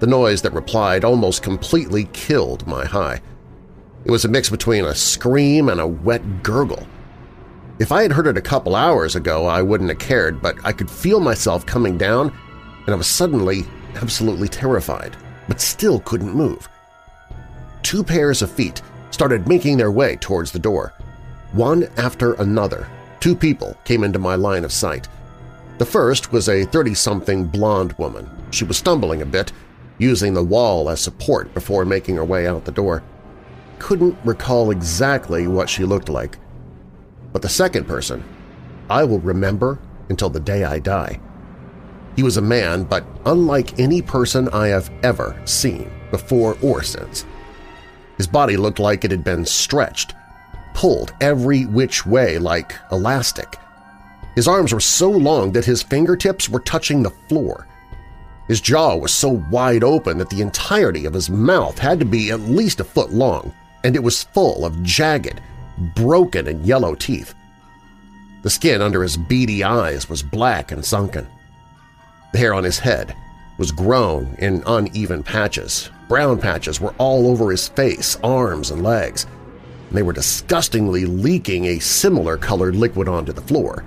The 0.00 0.06
noise 0.06 0.42
that 0.42 0.52
replied 0.52 1.04
almost 1.04 1.42
completely 1.42 2.04
killed 2.12 2.66
my 2.66 2.84
high. 2.84 3.20
It 4.04 4.10
was 4.10 4.24
a 4.24 4.28
mix 4.28 4.50
between 4.50 4.84
a 4.84 4.94
scream 4.94 5.68
and 5.68 5.80
a 5.80 5.86
wet 5.86 6.42
gurgle. 6.42 6.86
If 7.78 7.90
I 7.90 8.02
had 8.02 8.12
heard 8.12 8.26
it 8.26 8.36
a 8.36 8.42
couple 8.42 8.76
hours 8.76 9.16
ago, 9.16 9.46
I 9.46 9.62
wouldn't 9.62 9.90
have 9.90 9.98
cared, 9.98 10.42
but 10.42 10.56
I 10.64 10.72
could 10.72 10.90
feel 10.90 11.20
myself 11.20 11.64
coming 11.64 11.96
down, 11.96 12.36
and 12.86 12.94
I 12.94 12.96
was 12.96 13.06
suddenly 13.06 13.64
absolutely 13.94 14.48
terrified, 14.48 15.16
but 15.48 15.60
still 15.60 16.00
couldn't 16.00 16.34
move. 16.34 16.68
Two 17.84 18.02
pairs 18.02 18.40
of 18.40 18.50
feet 18.50 18.80
started 19.10 19.46
making 19.46 19.76
their 19.76 19.92
way 19.92 20.16
towards 20.16 20.50
the 20.50 20.58
door. 20.58 20.94
One 21.52 21.84
after 21.98 22.32
another, 22.32 22.88
two 23.20 23.36
people 23.36 23.76
came 23.84 24.02
into 24.02 24.18
my 24.18 24.34
line 24.36 24.64
of 24.64 24.72
sight. 24.72 25.06
The 25.76 25.84
first 25.84 26.32
was 26.32 26.48
a 26.48 26.64
30-something 26.64 27.44
blonde 27.48 27.92
woman. 27.98 28.28
She 28.50 28.64
was 28.64 28.78
stumbling 28.78 29.20
a 29.20 29.26
bit, 29.26 29.52
using 29.98 30.32
the 30.32 30.42
wall 30.42 30.88
as 30.88 31.00
support 31.00 31.52
before 31.52 31.84
making 31.84 32.16
her 32.16 32.24
way 32.24 32.46
out 32.46 32.64
the 32.64 32.72
door. 32.72 33.02
Couldn't 33.78 34.16
recall 34.24 34.70
exactly 34.70 35.46
what 35.46 35.68
she 35.68 35.84
looked 35.84 36.08
like. 36.08 36.38
But 37.34 37.42
the 37.42 37.50
second 37.50 37.86
person, 37.86 38.24
I 38.88 39.04
will 39.04 39.20
remember 39.20 39.78
until 40.08 40.30
the 40.30 40.40
day 40.40 40.64
I 40.64 40.78
die. 40.78 41.20
He 42.16 42.22
was 42.22 42.38
a 42.38 42.42
man, 42.42 42.84
but 42.84 43.04
unlike 43.26 43.78
any 43.78 44.00
person 44.00 44.48
I 44.48 44.68
have 44.68 44.90
ever 45.02 45.38
seen, 45.44 45.90
before 46.10 46.56
or 46.62 46.82
since. 46.82 47.26
His 48.16 48.26
body 48.26 48.56
looked 48.56 48.78
like 48.78 49.04
it 49.04 49.10
had 49.10 49.24
been 49.24 49.44
stretched, 49.44 50.14
pulled 50.74 51.12
every 51.20 51.66
which 51.66 52.06
way 52.06 52.38
like 52.38 52.74
elastic. 52.92 53.58
His 54.34 54.48
arms 54.48 54.72
were 54.72 54.80
so 54.80 55.10
long 55.10 55.52
that 55.52 55.64
his 55.64 55.82
fingertips 55.82 56.48
were 56.48 56.60
touching 56.60 57.02
the 57.02 57.10
floor. 57.28 57.66
His 58.48 58.60
jaw 58.60 58.96
was 58.96 59.12
so 59.12 59.42
wide 59.50 59.84
open 59.84 60.18
that 60.18 60.28
the 60.28 60.42
entirety 60.42 61.06
of 61.06 61.14
his 61.14 61.30
mouth 61.30 61.78
had 61.78 61.98
to 62.00 62.04
be 62.04 62.30
at 62.30 62.40
least 62.40 62.80
a 62.80 62.84
foot 62.84 63.10
long, 63.10 63.54
and 63.84 63.96
it 63.96 64.02
was 64.02 64.24
full 64.24 64.64
of 64.64 64.82
jagged, 64.82 65.40
broken 65.94 66.48
and 66.48 66.66
yellow 66.66 66.94
teeth. 66.94 67.34
The 68.42 68.50
skin 68.50 68.82
under 68.82 69.02
his 69.02 69.16
beady 69.16 69.64
eyes 69.64 70.08
was 70.08 70.22
black 70.22 70.70
and 70.70 70.84
sunken. 70.84 71.26
The 72.32 72.38
hair 72.38 72.52
on 72.52 72.64
his 72.64 72.78
head 72.78 73.16
was 73.56 73.72
grown 73.72 74.34
in 74.38 74.62
uneven 74.66 75.22
patches. 75.22 75.90
Brown 76.08 76.38
patches 76.38 76.80
were 76.80 76.94
all 76.98 77.28
over 77.28 77.50
his 77.50 77.68
face, 77.68 78.18
arms, 78.22 78.70
and 78.70 78.82
legs. 78.82 79.26
They 79.90 80.02
were 80.02 80.12
disgustingly 80.12 81.06
leaking 81.06 81.66
a 81.66 81.78
similar 81.78 82.36
colored 82.36 82.76
liquid 82.76 83.08
onto 83.08 83.32
the 83.32 83.40
floor. 83.40 83.84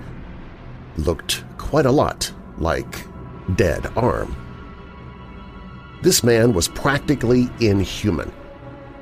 Looked 0.96 1.44
quite 1.58 1.86
a 1.86 1.92
lot 1.92 2.32
like 2.58 3.04
dead 3.56 3.86
arm. 3.96 4.36
This 6.02 6.24
man 6.24 6.52
was 6.52 6.68
practically 6.68 7.48
inhuman. 7.60 8.32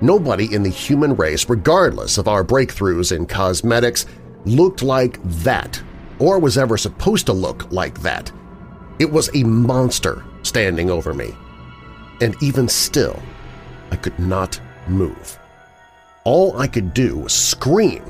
Nobody 0.00 0.52
in 0.54 0.62
the 0.62 0.68
human 0.68 1.14
race, 1.16 1.48
regardless 1.48 2.18
of 2.18 2.28
our 2.28 2.44
breakthroughs 2.44 3.16
in 3.16 3.26
cosmetics, 3.26 4.04
looked 4.44 4.82
like 4.82 5.22
that 5.42 5.82
or 6.18 6.38
was 6.38 6.58
ever 6.58 6.76
supposed 6.76 7.26
to 7.26 7.32
look 7.32 7.70
like 7.70 8.00
that. 8.02 8.30
It 8.98 9.10
was 9.10 9.30
a 9.34 9.44
monster 9.44 10.24
standing 10.42 10.90
over 10.90 11.14
me. 11.14 11.34
And 12.20 12.34
even 12.42 12.68
still, 12.68 13.20
I 13.90 13.96
could 13.96 14.18
not 14.18 14.60
move. 14.88 15.38
All 16.24 16.58
I 16.58 16.66
could 16.66 16.92
do 16.94 17.18
was 17.18 17.32
scream, 17.32 18.02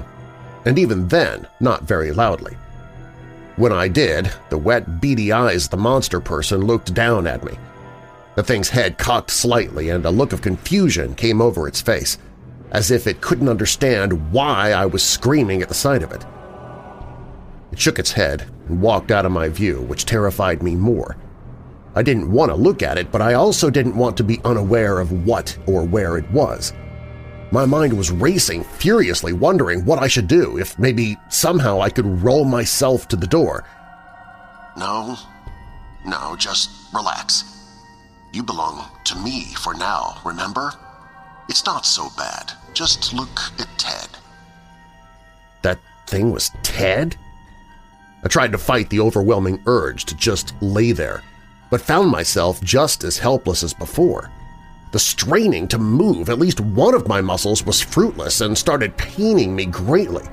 and 0.65 0.79
even 0.79 1.09
then 1.09 1.47
not 1.61 1.85
very 1.85 2.13
loudly. 2.13 2.57
When 3.57 3.73
I 3.73 3.89
did, 3.89 4.31
the 4.51 4.59
wet, 4.59 5.01
beady 5.01 5.33
eyes 5.33 5.65
of 5.65 5.71
the 5.71 5.77
monster 5.79 6.21
person 6.21 6.61
looked 6.61 6.95
down 6.95 7.27
at 7.27 7.45
me. 7.45 7.59
The 8.35 8.43
thing's 8.43 8.69
head 8.69 8.99
cocked 8.99 9.31
slightly 9.31 9.89
and 9.89 10.05
a 10.05 10.11
look 10.11 10.33
of 10.33 10.43
confusion 10.43 11.15
came 11.15 11.41
over 11.41 11.67
its 11.67 11.81
face, 11.81 12.19
as 12.71 12.91
if 12.91 13.07
it 13.07 13.23
couldn't 13.23 13.49
understand 13.49 14.31
why 14.31 14.73
I 14.73 14.85
was 14.87 15.03
screaming 15.03 15.63
at 15.63 15.69
the 15.69 15.75
sight 15.75 16.03
of 16.03 16.13
it. 16.13 16.25
It 17.73 17.79
shook 17.79 17.99
its 17.99 18.13
head 18.13 18.47
and 18.69 18.83
walked 18.83 19.11
out 19.11 19.25
of 19.25 19.33
my 19.33 19.49
view, 19.49 19.81
which 19.83 20.05
terrified 20.05 20.63
me 20.63 20.75
more. 20.75 21.17
I 21.97 22.03
didn't 22.03 22.31
want 22.31 22.51
to 22.51 22.55
look 22.55 22.83
at 22.83 22.99
it, 22.99 23.11
but 23.11 23.23
I 23.23 23.35
also 23.35 23.71
didn't 23.71 23.97
want 23.97 24.19
to 24.19 24.23
be 24.23 24.39
unaware 24.45 25.01
of 25.01 25.27
what 25.27 25.57
or 25.67 25.83
where 25.83 26.19
it 26.19 26.31
was. 26.31 26.75
My 27.51 27.65
mind 27.65 27.97
was 27.97 28.11
racing, 28.11 28.65
furiously 28.65 29.33
wondering 29.33 29.85
what 29.85 29.99
I 29.99 30.07
should 30.07 30.29
do, 30.29 30.59
if 30.59 30.79
maybe 30.79 31.17
somehow 31.31 31.81
I 31.81 31.89
could 31.89 32.23
roll 32.23 32.45
myself 32.45 33.09
to 33.09 33.17
the 33.17 33.27
door. 33.27 33.65
No, 34.77 35.17
no, 36.05 36.37
just 36.37 36.93
relax. 36.93 37.45
You 38.33 38.43
belong 38.43 38.85
to 39.05 39.17
me 39.21 39.55
for 39.55 39.73
now, 39.73 40.21
remember? 40.23 40.73
It's 41.49 41.65
not 41.65 41.87
so 41.87 42.09
bad. 42.19 42.53
Just 42.75 43.15
look 43.15 43.41
at 43.59 43.69
Ted. 43.79 44.09
That 45.63 45.79
thing 46.07 46.31
was 46.31 46.51
Ted? 46.63 47.17
I 48.23 48.29
tried 48.29 48.53
to 48.53 48.59
fight 48.59 48.91
the 48.91 49.01
overwhelming 49.01 49.63
urge 49.67 50.05
to 50.07 50.17
just 50.17 50.53
lay 50.61 50.93
there, 50.93 51.23
but 51.71 51.81
found 51.81 52.11
myself 52.11 52.61
just 52.63 53.05
as 53.05 53.19
helpless 53.19 53.63
as 53.63 53.75
before. 53.75 54.31
The 54.93 54.99
straining 54.99 55.69
to 55.69 55.79
move 55.79 56.29
at 56.29 56.39
least 56.39 56.61
one 56.61 56.95
of 56.95 57.09
my 57.09 57.21
muscles 57.21 57.65
was 57.67 57.83
fruitless 57.83 58.41
and 58.41 58.57
started 58.57 58.97
paining 58.97 59.55
me 59.55 59.67
greatly. 59.67 60.25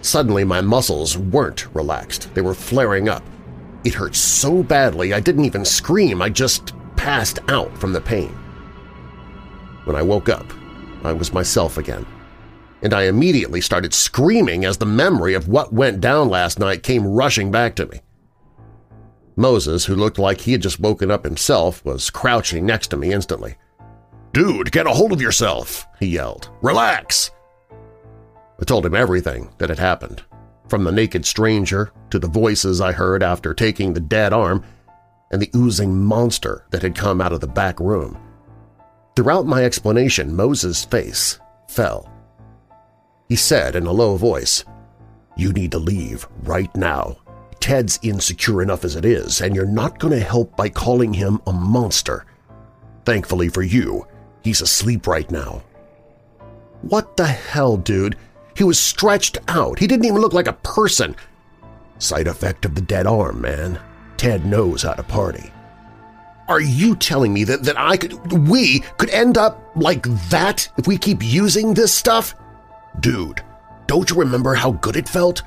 Suddenly 0.00 0.44
my 0.44 0.60
muscles 0.60 1.18
weren't 1.18 1.74
relaxed, 1.74 2.32
they 2.34 2.40
were 2.40 2.54
flaring 2.54 3.08
up. 3.08 3.22
It 3.84 3.94
hurt 3.94 4.14
so 4.14 4.62
badly 4.62 5.12
I 5.12 5.20
didn't 5.20 5.44
even 5.44 5.64
scream, 5.64 6.22
I 6.22 6.28
just 6.28 6.72
passed 6.96 7.38
out 7.48 7.76
from 7.76 7.92
the 7.92 8.00
pain. 8.00 8.34
When 9.84 9.96
I 9.96 10.02
woke 10.02 10.28
up, 10.28 10.46
I 11.02 11.12
was 11.12 11.34
myself 11.34 11.76
again, 11.76 12.06
and 12.80 12.94
I 12.94 13.02
immediately 13.02 13.60
started 13.60 13.92
screaming 13.92 14.64
as 14.64 14.78
the 14.78 14.86
memory 14.86 15.34
of 15.34 15.48
what 15.48 15.72
went 15.72 16.00
down 16.00 16.28
last 16.30 16.58
night 16.58 16.82
came 16.82 17.06
rushing 17.06 17.50
back 17.50 17.74
to 17.76 17.86
me. 17.86 18.00
Moses, 19.36 19.84
who 19.84 19.96
looked 19.96 20.18
like 20.18 20.40
he 20.40 20.52
had 20.52 20.62
just 20.62 20.80
woken 20.80 21.10
up 21.10 21.24
himself, 21.24 21.84
was 21.84 22.10
crouching 22.10 22.64
next 22.64 22.88
to 22.88 22.96
me 22.96 23.12
instantly. 23.12 23.56
"'Dude, 24.32 24.72
get 24.72 24.86
a 24.86 24.90
hold 24.90 25.12
of 25.12 25.20
yourself!' 25.20 25.86
he 25.98 26.06
yelled. 26.06 26.50
"'Relax!' 26.62 27.30
I 28.60 28.64
told 28.64 28.86
him 28.86 28.94
everything 28.94 29.50
that 29.58 29.68
had 29.68 29.78
happened, 29.78 30.22
from 30.68 30.84
the 30.84 30.92
naked 30.92 31.26
stranger 31.26 31.92
to 32.10 32.18
the 32.18 32.28
voices 32.28 32.80
I 32.80 32.92
heard 32.92 33.22
after 33.22 33.52
taking 33.52 33.92
the 33.92 34.00
dead 34.00 34.32
arm 34.32 34.64
and 35.30 35.42
the 35.42 35.50
oozing 35.54 36.04
monster 36.04 36.64
that 36.70 36.82
had 36.82 36.94
come 36.94 37.20
out 37.20 37.32
of 37.32 37.40
the 37.40 37.46
back 37.46 37.80
room. 37.80 38.16
Throughout 39.16 39.46
my 39.46 39.64
explanation, 39.64 40.34
Moses' 40.34 40.84
face 40.84 41.38
fell. 41.68 42.08
He 43.28 43.36
said 43.36 43.74
in 43.74 43.86
a 43.86 43.92
low 43.92 44.16
voice, 44.16 44.64
You 45.36 45.52
need 45.52 45.72
to 45.72 45.78
leave 45.78 46.26
right 46.42 46.74
now. 46.76 47.16
Ted's 47.64 47.98
insecure 48.02 48.60
enough 48.60 48.84
as 48.84 48.94
it 48.94 49.06
is, 49.06 49.40
and 49.40 49.56
you're 49.56 49.64
not 49.64 49.98
going 49.98 50.12
to 50.12 50.20
help 50.20 50.54
by 50.54 50.68
calling 50.68 51.14
him 51.14 51.40
a 51.46 51.52
monster. 51.54 52.26
Thankfully 53.06 53.48
for 53.48 53.62
you, 53.62 54.06
he's 54.42 54.60
asleep 54.60 55.06
right 55.06 55.30
now. 55.30 55.62
What 56.82 57.16
the 57.16 57.24
hell, 57.24 57.78
dude? 57.78 58.16
He 58.54 58.64
was 58.64 58.78
stretched 58.78 59.38
out. 59.48 59.78
He 59.78 59.86
didn't 59.86 60.04
even 60.04 60.20
look 60.20 60.34
like 60.34 60.46
a 60.46 60.52
person. 60.62 61.16
Side 61.96 62.26
effect 62.26 62.66
of 62.66 62.74
the 62.74 62.82
dead 62.82 63.06
arm, 63.06 63.40
man. 63.40 63.80
Ted 64.18 64.44
knows 64.44 64.82
how 64.82 64.92
to 64.92 65.02
party. 65.02 65.50
Are 66.48 66.60
you 66.60 66.94
telling 66.94 67.32
me 67.32 67.44
that, 67.44 67.62
that 67.62 67.78
I 67.78 67.96
could, 67.96 68.46
we 68.46 68.80
could 68.98 69.08
end 69.08 69.38
up 69.38 69.72
like 69.74 70.02
that 70.28 70.68
if 70.76 70.86
we 70.86 70.98
keep 70.98 71.24
using 71.24 71.72
this 71.72 71.94
stuff? 71.94 72.34
Dude, 73.00 73.42
don't 73.86 74.10
you 74.10 74.16
remember 74.16 74.52
how 74.52 74.72
good 74.72 74.96
it 74.96 75.08
felt? 75.08 75.40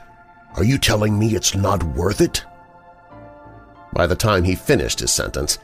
Are 0.58 0.64
you 0.64 0.80
telling 0.80 1.18
me 1.18 1.36
it's 1.36 1.54
not 1.54 1.84
worth 1.84 2.20
it? 2.20 2.44
By 3.94 4.08
the 4.08 4.16
time 4.16 4.44
he 4.44 4.56
finished 4.56 5.00
his 5.00 5.12
sentence, 5.12 5.60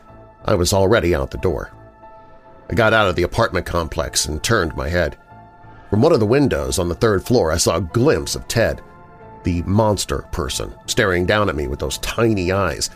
I 0.45 0.53
was 0.53 0.71
already 0.71 1.15
out 1.15 1.31
the 1.31 1.39
door. 1.39 1.71
I 2.69 2.75
got 2.75 2.93
out 2.93 3.07
of 3.07 3.15
the 3.15 3.23
apartment 3.23 3.65
complex 3.65 4.27
and 4.27 4.41
turned 4.41 4.75
my 4.75 4.89
head. 4.89 5.17
From 5.89 6.03
one 6.03 6.11
of 6.13 6.19
the 6.19 6.27
windows 6.27 6.77
on 6.77 6.89
the 6.89 6.95
third 6.95 7.23
floor, 7.23 7.51
I 7.51 7.57
saw 7.57 7.77
a 7.77 7.81
glimpse 7.81 8.35
of 8.35 8.47
Ted, 8.47 8.81
the 9.43 9.63
monster 9.63 10.19
person, 10.31 10.73
staring 10.85 11.25
down 11.25 11.49
at 11.49 11.55
me 11.55 11.67
with 11.67 11.79
those 11.79 11.97
tiny 11.97 12.51
eyes, 12.51 12.91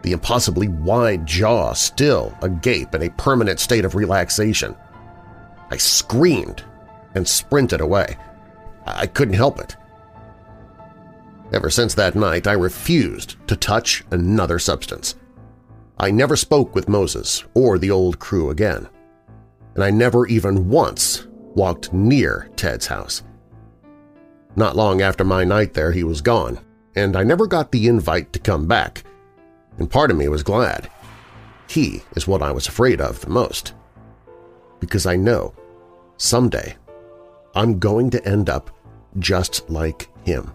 the 0.00 0.12
impossibly 0.12 0.68
wide 0.68 1.26
jaw 1.26 1.74
still 1.74 2.34
agape 2.40 2.94
in 2.94 3.02
a 3.02 3.10
permanent 3.10 3.60
state 3.60 3.84
of 3.84 3.94
relaxation. 3.94 4.74
I 5.70 5.76
screamed 5.76 6.64
and 7.14 7.28
sprinted 7.28 7.82
away. 7.82 8.16
I 8.86 9.06
couldn't 9.06 9.34
help 9.34 9.60
it. 9.60 9.76
Ever 11.52 11.68
since 11.68 11.92
that 11.94 12.14
night, 12.14 12.46
I 12.46 12.52
refused 12.52 13.36
to 13.46 13.56
touch 13.56 14.04
another 14.10 14.58
substance. 14.58 15.16
I 15.98 16.10
never 16.10 16.34
spoke 16.34 16.74
with 16.74 16.88
Moses 16.88 17.44
or 17.52 17.78
the 17.78 17.90
old 17.90 18.18
crew 18.18 18.48
again, 18.48 18.88
and 19.74 19.84
I 19.84 19.90
never 19.90 20.26
even 20.26 20.70
once 20.70 21.26
walked 21.54 21.92
near 21.92 22.50
Ted's 22.56 22.86
house. 22.86 23.22
Not 24.56 24.76
long 24.76 25.02
after 25.02 25.24
my 25.24 25.44
night 25.44 25.74
there, 25.74 25.92
he 25.92 26.04
was 26.04 26.22
gone, 26.22 26.58
and 26.96 27.16
I 27.16 27.22
never 27.22 27.46
got 27.46 27.70
the 27.70 27.86
invite 27.86 28.32
to 28.32 28.38
come 28.38 28.66
back, 28.66 29.04
and 29.78 29.90
part 29.90 30.10
of 30.10 30.16
me 30.16 30.28
was 30.28 30.42
glad. 30.42 30.90
He 31.68 32.02
is 32.16 32.26
what 32.26 32.42
I 32.42 32.50
was 32.50 32.66
afraid 32.66 33.00
of 33.00 33.20
the 33.20 33.30
most. 33.30 33.74
Because 34.80 35.04
I 35.04 35.16
know, 35.16 35.54
someday, 36.16 36.76
I'm 37.54 37.78
going 37.78 38.08
to 38.10 38.26
end 38.26 38.48
up 38.48 38.70
just 39.18 39.68
like 39.68 40.08
him. 40.24 40.50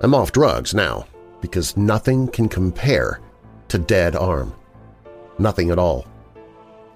I'm 0.00 0.14
off 0.14 0.32
drugs 0.32 0.74
now 0.74 1.06
because 1.40 1.76
nothing 1.76 2.28
can 2.28 2.48
compare 2.48 3.20
to 3.68 3.78
Dead 3.78 4.14
Arm. 4.14 4.54
Nothing 5.38 5.70
at 5.70 5.78
all. 5.78 6.06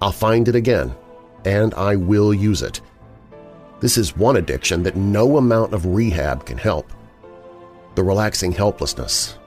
I'll 0.01 0.11
find 0.11 0.47
it 0.47 0.55
again, 0.55 0.95
and 1.45 1.73
I 1.73 1.95
will 1.95 2.33
use 2.33 2.61
it. 2.61 2.81
This 3.79 3.97
is 3.97 4.15
one 4.15 4.37
addiction 4.37 4.83
that 4.83 4.95
no 4.95 5.37
amount 5.37 5.73
of 5.73 5.85
rehab 5.85 6.45
can 6.45 6.57
help. 6.57 6.91
The 7.95 8.03
relaxing 8.03 8.51
helplessness, 8.51 9.37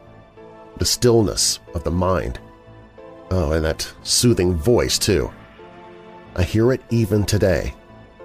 the 0.76 0.84
stillness 0.84 1.60
of 1.74 1.84
the 1.84 1.90
mind. 1.90 2.40
Oh, 3.30 3.52
and 3.52 3.64
that 3.64 3.90
soothing 4.02 4.54
voice, 4.54 4.98
too. 4.98 5.32
I 6.36 6.42
hear 6.42 6.72
it 6.72 6.82
even 6.90 7.24
today, 7.24 7.74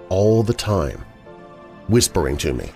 all 0.08 0.42
the 0.42 0.54
time, 0.54 1.04
whispering 1.88 2.36
to 2.38 2.52
me. 2.52 2.70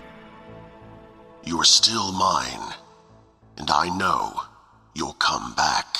You're 1.45 1.63
still 1.63 2.11
mine. 2.11 2.73
and 3.57 3.69
I 3.71 3.95
know 3.97 4.41
you'll 4.95 5.13
come 5.13 5.53
back. 5.55 5.97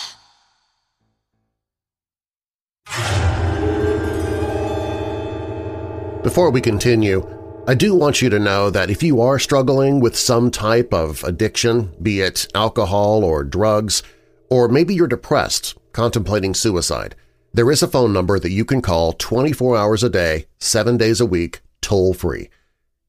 Before 6.24 6.50
we 6.50 6.60
continue, 6.62 7.28
I 7.68 7.76
do 7.76 7.96
want 7.96 8.22
you 8.22 8.30
to 8.30 8.40
know 8.40 8.70
that 8.70 8.90
if 8.90 9.04
you 9.04 9.22
are 9.22 9.40
struggling 9.40 10.00
with 10.00 10.18
some 10.18 10.52
type 10.52 10.94
of 10.94 11.24
addiction, 11.24 11.96
be 12.02 12.22
it 12.22 12.48
alcohol 12.56 13.24
or 13.24 13.44
drugs, 13.44 14.04
or 14.50 14.68
maybe 14.68 14.94
you're 14.96 15.08
depressed, 15.08 15.76
contemplating 15.94 16.54
suicide, 16.54 17.16
there 17.54 17.72
is 17.72 17.82
a 17.82 17.88
phone 17.88 18.12
number 18.12 18.40
that 18.40 18.52
you 18.52 18.66
can 18.66 18.82
call 18.82 19.14
24 19.14 19.78
hours 19.78 20.04
a 20.04 20.10
day, 20.10 20.48
7 20.60 20.98
days 20.98 21.22
a 21.22 21.26
week, 21.26 21.62
toll-free. 21.82 22.50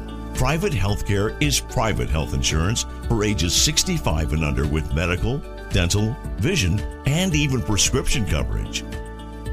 Private 0.41 0.73
healthcare 0.73 1.39
is 1.39 1.59
private 1.59 2.09
health 2.09 2.33
insurance 2.33 2.87
for 3.07 3.23
ages 3.23 3.53
65 3.53 4.33
and 4.33 4.43
under 4.43 4.65
with 4.65 4.91
medical, 4.91 5.37
dental, 5.69 6.17
vision, 6.37 6.79
and 7.05 7.35
even 7.35 7.61
prescription 7.61 8.25
coverage. 8.25 8.83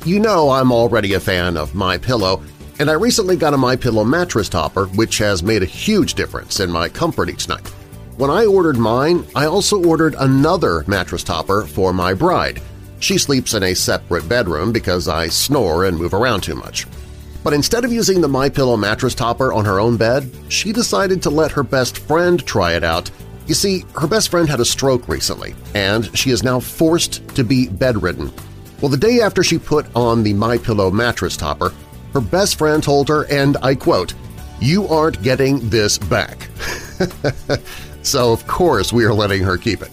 You 0.07 0.19
know 0.19 0.49
I'm 0.49 0.73
already 0.73 1.13
a 1.13 1.21
fan 1.21 1.59
of 1.59 1.75
My 1.75 1.99
Pillow, 1.99 2.43
and 2.79 2.89
I 2.89 2.95
recently 2.95 3.37
got 3.37 3.53
a 3.53 3.59
My 3.59 3.77
Pillow 3.77 4.05
mattress 4.05 4.49
topper 4.49 4.87
which 4.87 5.19
has 5.19 5.43
made 5.43 5.63
a 5.63 5.67
huge 5.67 6.15
difference 6.15 6.61
in 6.61 6.71
my 6.71 6.89
comfort 6.89 7.29
each 7.29 7.47
night. 7.47 7.71
When 8.19 8.31
I 8.31 8.47
ordered 8.47 8.79
mine, 8.79 9.25
I 9.37 9.47
also 9.47 9.81
ordered 9.85 10.17
another 10.19 10.83
mattress 10.89 11.23
topper 11.23 11.65
for 11.67 11.93
my 11.93 12.15
bride. 12.15 12.61
She 12.99 13.17
sleeps 13.17 13.55
in 13.55 13.63
a 13.63 13.75
separate 13.75 14.29
bedroom 14.29 14.73
because 14.73 15.07
I 15.07 15.29
snore 15.29 15.85
and 15.85 15.97
move 15.97 16.13
around 16.13 16.41
too 16.41 16.57
much. 16.57 16.89
But 17.45 17.53
instead 17.53 17.85
of 17.85 17.93
using 17.93 18.21
the 18.21 18.27
MyPillow 18.27 18.77
mattress 18.77 19.15
topper 19.15 19.53
on 19.53 19.65
her 19.67 19.79
own 19.79 19.97
bed, 19.97 20.29
she 20.49 20.73
decided 20.73 21.23
to 21.23 21.31
let 21.31 21.53
her 21.53 21.63
best 21.63 21.99
friend 21.99 22.45
try 22.45 22.73
it 22.73 22.83
out. 22.83 23.09
You 23.47 23.55
see, 23.55 23.85
her 23.95 24.09
best 24.09 24.31
friend 24.31 24.49
had 24.49 24.59
a 24.59 24.65
stroke 24.65 25.07
recently, 25.07 25.55
and 25.77 26.11
she 26.19 26.31
is 26.33 26.43
now 26.43 26.59
forced 26.59 27.23
to 27.37 27.45
be 27.45 27.69
bedridden. 27.69 28.33
Well, 28.81 28.91
the 28.91 28.97
day 28.97 29.21
after 29.21 29.45
she 29.45 29.59
put 29.59 29.87
on 29.95 30.25
the 30.25 30.35
MyPillow 30.35 30.93
mattress 30.93 31.37
topper, 31.37 31.73
her 32.15 32.21
best 32.21 32.59
friend 32.59 32.83
told 32.83 33.09
her, 33.11 33.27
and 33.31 33.57
I 33.63 33.77
quote, 33.77 34.15
"You 34.61 34.89
aren't 34.89 35.23
getting 35.23 35.71
this 35.71 35.99
back." 35.99 36.49
so 38.09 38.33
of 38.33 38.47
course 38.47 38.93
we 38.93 39.05
are 39.05 39.15
letting 39.15 39.43
her 39.43 39.57
keep 39.57 39.83
it. 39.83 39.91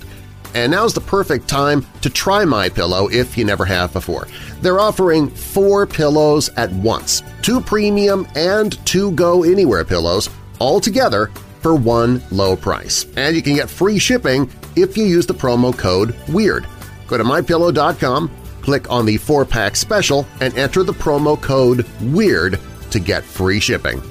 And 0.53 0.71
now's 0.71 0.93
the 0.93 1.01
perfect 1.01 1.49
time 1.49 1.85
to 2.01 2.09
try 2.09 2.45
My 2.45 2.69
Pillow 2.69 3.09
if 3.09 3.37
you 3.37 3.43
never 3.43 3.65
have 3.65 3.91
before. 3.91 4.27
They're 4.61 4.79
offering 4.79 5.29
four 5.29 5.85
pillows 5.85 6.49
at 6.55 6.71
once, 6.71 7.21
two 7.41 7.59
premium 7.59 8.25
and 8.35 8.83
two 8.85 9.11
go-anywhere 9.11 9.83
pillows, 9.83 10.29
all 10.59 10.79
together 10.79 11.27
for 11.59 11.75
one 11.75 12.23
low 12.31 12.55
price. 12.55 13.05
And 13.17 13.35
you 13.35 13.41
can 13.41 13.55
get 13.55 13.69
free 13.69 13.99
shipping 13.99 14.49
if 14.77 14.95
you 14.95 15.03
use 15.03 15.25
the 15.25 15.33
promo 15.33 15.77
code 15.77 16.15
WEIRD. 16.29 16.65
Go 17.07 17.17
to 17.17 17.23
MyPillow.com, 17.23 18.31
click 18.61 18.89
on 18.89 19.05
the 19.05 19.17
four-pack 19.17 19.75
special, 19.75 20.25
and 20.39 20.57
enter 20.57 20.83
the 20.83 20.93
promo 20.93 21.39
code 21.39 21.85
WEIRD 22.01 22.59
to 22.91 22.99
get 22.99 23.23
free 23.23 23.59
shipping. 23.59 24.01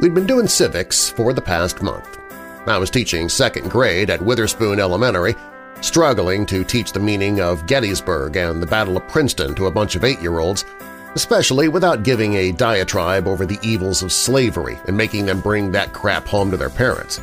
We'd 0.00 0.14
been 0.14 0.26
doing 0.26 0.48
civics 0.48 1.10
for 1.10 1.34
the 1.34 1.42
past 1.42 1.82
month. 1.82 2.18
I 2.66 2.78
was 2.78 2.88
teaching 2.88 3.28
second 3.28 3.70
grade 3.70 4.08
at 4.08 4.22
Witherspoon 4.22 4.80
Elementary, 4.80 5.34
struggling 5.82 6.46
to 6.46 6.64
teach 6.64 6.92
the 6.92 6.98
meaning 6.98 7.42
of 7.42 7.66
Gettysburg 7.66 8.34
and 8.36 8.62
the 8.62 8.66
Battle 8.66 8.96
of 8.96 9.06
Princeton 9.08 9.54
to 9.56 9.66
a 9.66 9.70
bunch 9.70 9.96
of 9.96 10.04
eight-year-olds, 10.04 10.64
especially 11.14 11.68
without 11.68 12.02
giving 12.02 12.32
a 12.36 12.52
diatribe 12.52 13.28
over 13.28 13.44
the 13.44 13.58
evils 13.62 14.02
of 14.02 14.10
slavery 14.10 14.78
and 14.86 14.96
making 14.96 15.26
them 15.26 15.42
bring 15.42 15.70
that 15.72 15.92
crap 15.92 16.26
home 16.26 16.50
to 16.50 16.56
their 16.56 16.70
parents. 16.70 17.20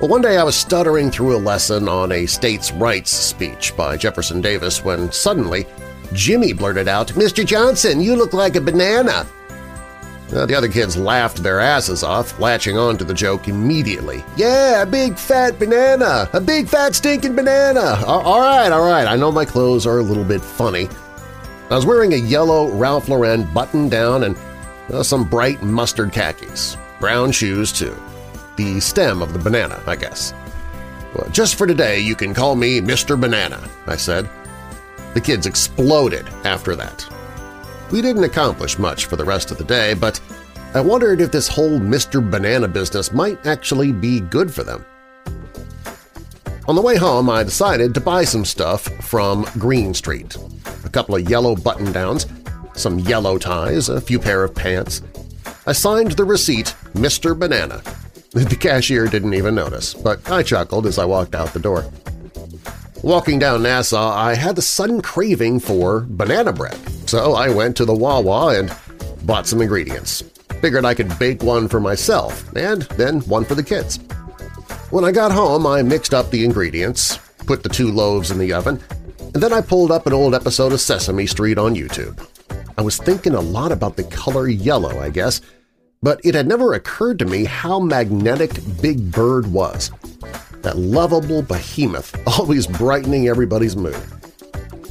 Well, 0.00 0.10
one 0.10 0.20
day 0.20 0.36
I 0.36 0.44
was 0.44 0.56
stuttering 0.56 1.10
through 1.10 1.34
a 1.34 1.38
lesson 1.38 1.88
on 1.88 2.12
a 2.12 2.26
states' 2.26 2.72
rights 2.72 3.10
speech 3.10 3.74
by 3.74 3.96
Jefferson 3.96 4.42
Davis 4.42 4.84
when 4.84 5.10
suddenly 5.10 5.64
Jimmy 6.12 6.52
blurted 6.52 6.88
out, 6.88 7.08
Mr. 7.12 7.42
Johnson, 7.42 8.02
you 8.02 8.16
look 8.16 8.34
like 8.34 8.56
a 8.56 8.60
banana! 8.60 9.26
Uh, 10.34 10.44
the 10.46 10.54
other 10.54 10.68
kids 10.68 10.96
laughed 10.96 11.42
their 11.42 11.60
asses 11.60 12.02
off, 12.02 12.38
latching 12.40 12.76
on 12.76 12.98
to 12.98 13.04
the 13.04 13.14
joke 13.14 13.46
immediately. 13.46 14.24
Yeah, 14.36 14.82
a 14.82 14.86
big 14.86 15.16
fat 15.16 15.58
banana! 15.60 16.28
A 16.32 16.40
big 16.40 16.68
fat 16.68 16.96
stinking 16.96 17.36
banana! 17.36 18.02
All 18.04 18.40
right, 18.40 18.72
all 18.72 18.84
right, 18.84 19.06
I 19.06 19.14
know 19.14 19.30
my 19.30 19.44
clothes 19.44 19.86
are 19.86 19.98
a 19.98 20.02
little 20.02 20.24
bit 20.24 20.40
funny. 20.40 20.88
I 21.70 21.76
was 21.76 21.86
wearing 21.86 22.14
a 22.14 22.16
yellow 22.16 22.68
Ralph 22.72 23.08
Lauren 23.08 23.44
button-down 23.54 24.24
and 24.24 24.36
uh, 24.92 25.04
some 25.04 25.22
bright 25.22 25.62
mustard 25.62 26.12
khakis. 26.12 26.76
Brown 26.98 27.30
shoes, 27.30 27.72
too. 27.72 27.96
The 28.56 28.80
stem 28.80 29.22
of 29.22 29.32
the 29.32 29.38
banana, 29.38 29.80
I 29.86 29.94
guess. 29.94 30.34
Well, 31.14 31.30
just 31.30 31.54
for 31.54 31.66
today, 31.66 32.00
you 32.00 32.16
can 32.16 32.34
call 32.34 32.56
me 32.56 32.80
Mr. 32.80 33.18
Banana, 33.18 33.68
I 33.86 33.96
said. 33.96 34.28
The 35.14 35.20
kids 35.20 35.46
exploded 35.46 36.28
after 36.42 36.74
that. 36.74 37.08
We 37.94 38.02
didn't 38.02 38.24
accomplish 38.24 38.76
much 38.76 39.06
for 39.06 39.14
the 39.14 39.24
rest 39.24 39.52
of 39.52 39.58
the 39.58 39.62
day, 39.62 39.94
but 39.94 40.20
I 40.74 40.80
wondered 40.80 41.20
if 41.20 41.30
this 41.30 41.46
whole 41.46 41.78
Mr. 41.78 42.28
Banana 42.28 42.66
business 42.66 43.12
might 43.12 43.46
actually 43.46 43.92
be 43.92 44.18
good 44.18 44.52
for 44.52 44.64
them. 44.64 44.84
On 46.66 46.74
the 46.74 46.82
way 46.82 46.96
home, 46.96 47.30
I 47.30 47.44
decided 47.44 47.94
to 47.94 48.00
buy 48.00 48.24
some 48.24 48.44
stuff 48.44 48.82
from 49.04 49.46
Green 49.60 49.94
Street. 49.94 50.36
A 50.84 50.88
couple 50.88 51.14
of 51.14 51.30
yellow 51.30 51.54
button-downs, 51.54 52.26
some 52.72 52.98
yellow 52.98 53.38
ties, 53.38 53.88
a 53.88 54.00
few 54.00 54.18
pair 54.18 54.42
of 54.42 54.56
pants. 54.56 55.00
I 55.64 55.72
signed 55.72 56.10
the 56.16 56.24
receipt 56.24 56.74
Mr. 56.94 57.38
Banana. 57.38 57.80
The 58.32 58.56
cashier 58.56 59.06
didn't 59.06 59.34
even 59.34 59.54
notice, 59.54 59.94
but 59.94 60.28
I 60.28 60.42
chuckled 60.42 60.86
as 60.86 60.98
I 60.98 61.04
walked 61.04 61.36
out 61.36 61.52
the 61.52 61.60
door. 61.60 61.88
Walking 63.04 63.38
down 63.38 63.62
Nassau, 63.62 64.10
I 64.10 64.34
had 64.34 64.56
the 64.56 64.62
sudden 64.62 65.00
craving 65.00 65.60
for 65.60 66.04
banana 66.08 66.52
bread, 66.52 66.76
so 67.06 67.34
I 67.34 67.48
went 67.48 67.76
to 67.76 67.84
the 67.84 67.94
Wawa 67.94 68.58
and 68.58 68.74
bought 69.24 69.46
some 69.46 69.60
ingredients. 69.60 70.22
Figured 70.60 70.84
I 70.84 70.94
could 70.94 71.18
bake 71.18 71.42
one 71.42 71.68
for 71.68 71.80
myself 71.80 72.54
and 72.56 72.82
then 72.82 73.20
one 73.22 73.44
for 73.44 73.54
the 73.54 73.62
kids. 73.62 73.98
When 74.90 75.04
I 75.04 75.12
got 75.12 75.32
home, 75.32 75.66
I 75.66 75.82
mixed 75.82 76.14
up 76.14 76.30
the 76.30 76.44
ingredients, 76.44 77.18
put 77.46 77.62
the 77.62 77.68
two 77.68 77.90
loaves 77.90 78.30
in 78.30 78.38
the 78.38 78.52
oven, 78.52 78.80
and 79.34 79.42
then 79.42 79.52
I 79.52 79.60
pulled 79.60 79.90
up 79.90 80.06
an 80.06 80.12
old 80.12 80.34
episode 80.34 80.72
of 80.72 80.80
Sesame 80.80 81.26
Street 81.26 81.58
on 81.58 81.74
YouTube. 81.74 82.24
I 82.78 82.82
was 82.82 82.96
thinking 82.96 83.34
a 83.34 83.40
lot 83.40 83.72
about 83.72 83.96
the 83.96 84.04
color 84.04 84.48
yellow, 84.48 85.00
I 85.00 85.10
guess, 85.10 85.40
but 86.02 86.20
it 86.24 86.34
had 86.34 86.46
never 86.46 86.74
occurred 86.74 87.18
to 87.20 87.24
me 87.24 87.44
how 87.44 87.80
magnetic 87.80 88.52
Big 88.80 89.10
Bird 89.10 89.46
was. 89.52 89.90
that 90.62 90.78
lovable 90.78 91.42
behemoth 91.42 92.16
always 92.38 92.66
brightening 92.66 93.28
everybody's 93.28 93.76
mood. 93.76 93.96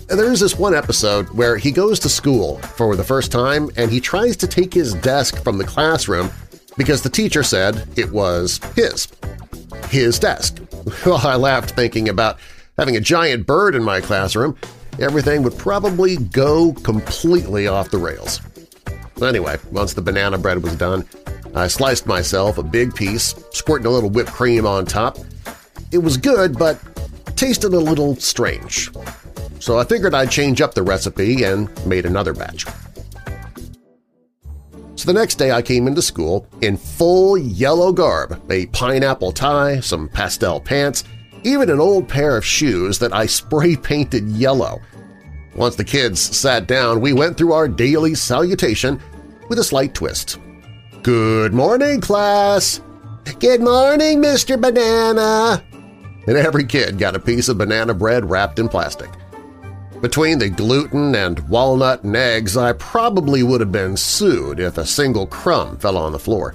And 0.09 0.19
there's 0.19 0.39
this 0.39 0.57
one 0.57 0.75
episode 0.75 1.29
where 1.29 1.57
he 1.57 1.71
goes 1.71 1.99
to 1.99 2.09
school 2.09 2.57
for 2.59 2.95
the 2.95 3.03
first 3.03 3.31
time 3.31 3.69
and 3.77 3.89
he 3.89 3.99
tries 3.99 4.35
to 4.37 4.47
take 4.47 4.73
his 4.73 4.93
desk 4.95 5.41
from 5.43 5.57
the 5.57 5.63
classroom 5.63 6.29
because 6.77 7.01
the 7.01 7.09
teacher 7.09 7.41
said 7.41 7.87
it 7.95 8.11
was 8.11 8.59
his. 8.75 9.07
His 9.89 10.19
desk. 10.19 10.59
Well, 11.05 11.25
I 11.25 11.35
laughed 11.35 11.71
thinking 11.71 12.09
about 12.09 12.39
having 12.77 12.97
a 12.97 12.99
giant 12.99 13.47
bird 13.47 13.73
in 13.73 13.83
my 13.83 14.01
classroom. 14.01 14.57
Everything 14.99 15.41
would 15.43 15.57
probably 15.57 16.17
go 16.17 16.73
completely 16.73 17.67
off 17.67 17.89
the 17.89 17.97
rails. 17.97 18.41
Anyway, 19.21 19.57
once 19.71 19.93
the 19.93 20.01
banana 20.01 20.37
bread 20.37 20.61
was 20.61 20.75
done, 20.75 21.07
I 21.55 21.67
sliced 21.67 22.05
myself 22.05 22.57
a 22.57 22.63
big 22.63 22.93
piece, 22.93 23.33
squirting 23.51 23.87
a 23.87 23.91
little 23.91 24.09
whipped 24.09 24.31
cream 24.31 24.65
on 24.65 24.85
top. 24.85 25.17
It 25.91 25.99
was 25.99 26.17
good, 26.17 26.59
but 26.59 26.77
tasted 27.37 27.73
a 27.73 27.79
little 27.79 28.17
strange. 28.17 28.89
So 29.63 29.77
I 29.77 29.85
figured 29.85 30.13
I'd 30.13 30.29
change 30.29 30.59
up 30.59 30.73
the 30.73 30.83
recipe 30.83 31.45
and 31.45 31.69
made 31.87 32.05
another 32.05 32.33
batch. 32.33 32.65
So 34.95 35.05
the 35.05 35.13
next 35.13 35.35
day 35.35 35.53
I 35.53 35.61
came 35.61 35.87
into 35.87 36.01
school 36.01 36.45
in 36.59 36.75
full 36.75 37.37
yellow 37.37 37.93
garb, 37.93 38.41
a 38.51 38.65
pineapple 38.65 39.31
tie, 39.31 39.79
some 39.79 40.09
pastel 40.09 40.59
pants, 40.59 41.05
even 41.45 41.69
an 41.69 41.79
old 41.79 42.09
pair 42.09 42.35
of 42.35 42.43
shoes 42.43 42.99
that 42.99 43.13
I 43.13 43.25
spray-painted 43.39 44.27
yellow. 44.27 44.81
Once 45.55 45.77
the 45.77 45.85
kids 45.85 46.19
sat 46.19 46.67
down, 46.67 46.99
we 46.99 47.13
went 47.13 47.37
through 47.37 47.53
our 47.53 47.69
daily 47.69 48.15
salutation 48.15 48.99
with 49.47 49.59
a 49.59 49.63
slight 49.63 49.93
twist. 49.93 50.39
Good 51.03 51.53
morning, 51.53 52.01
class! 52.01 52.81
Good 53.39 53.61
morning, 53.61 54.21
Mr. 54.21 54.59
Banana! 54.59 55.63
And 56.27 56.35
every 56.35 56.65
kid 56.65 56.99
got 56.99 57.15
a 57.15 57.19
piece 57.19 57.47
of 57.47 57.57
banana 57.57 57.93
bread 57.93 58.29
wrapped 58.29 58.59
in 58.59 58.67
plastic. 58.67 59.09
Between 60.03 60.37
the 60.37 60.49
gluten 60.49 61.15
and 61.15 61.39
walnut 61.47 62.03
and 62.03 62.13
eggs, 62.13 62.57
I 62.57 62.73
probably 62.73 63.41
would 63.41 63.61
have 63.61 63.71
been 63.71 63.95
sued 63.95 64.59
if 64.59 64.77
a 64.77 64.85
single 64.85 65.25
crumb 65.25 65.77
fell 65.77 65.95
on 65.95 66.11
the 66.11 66.19
floor. 66.19 66.53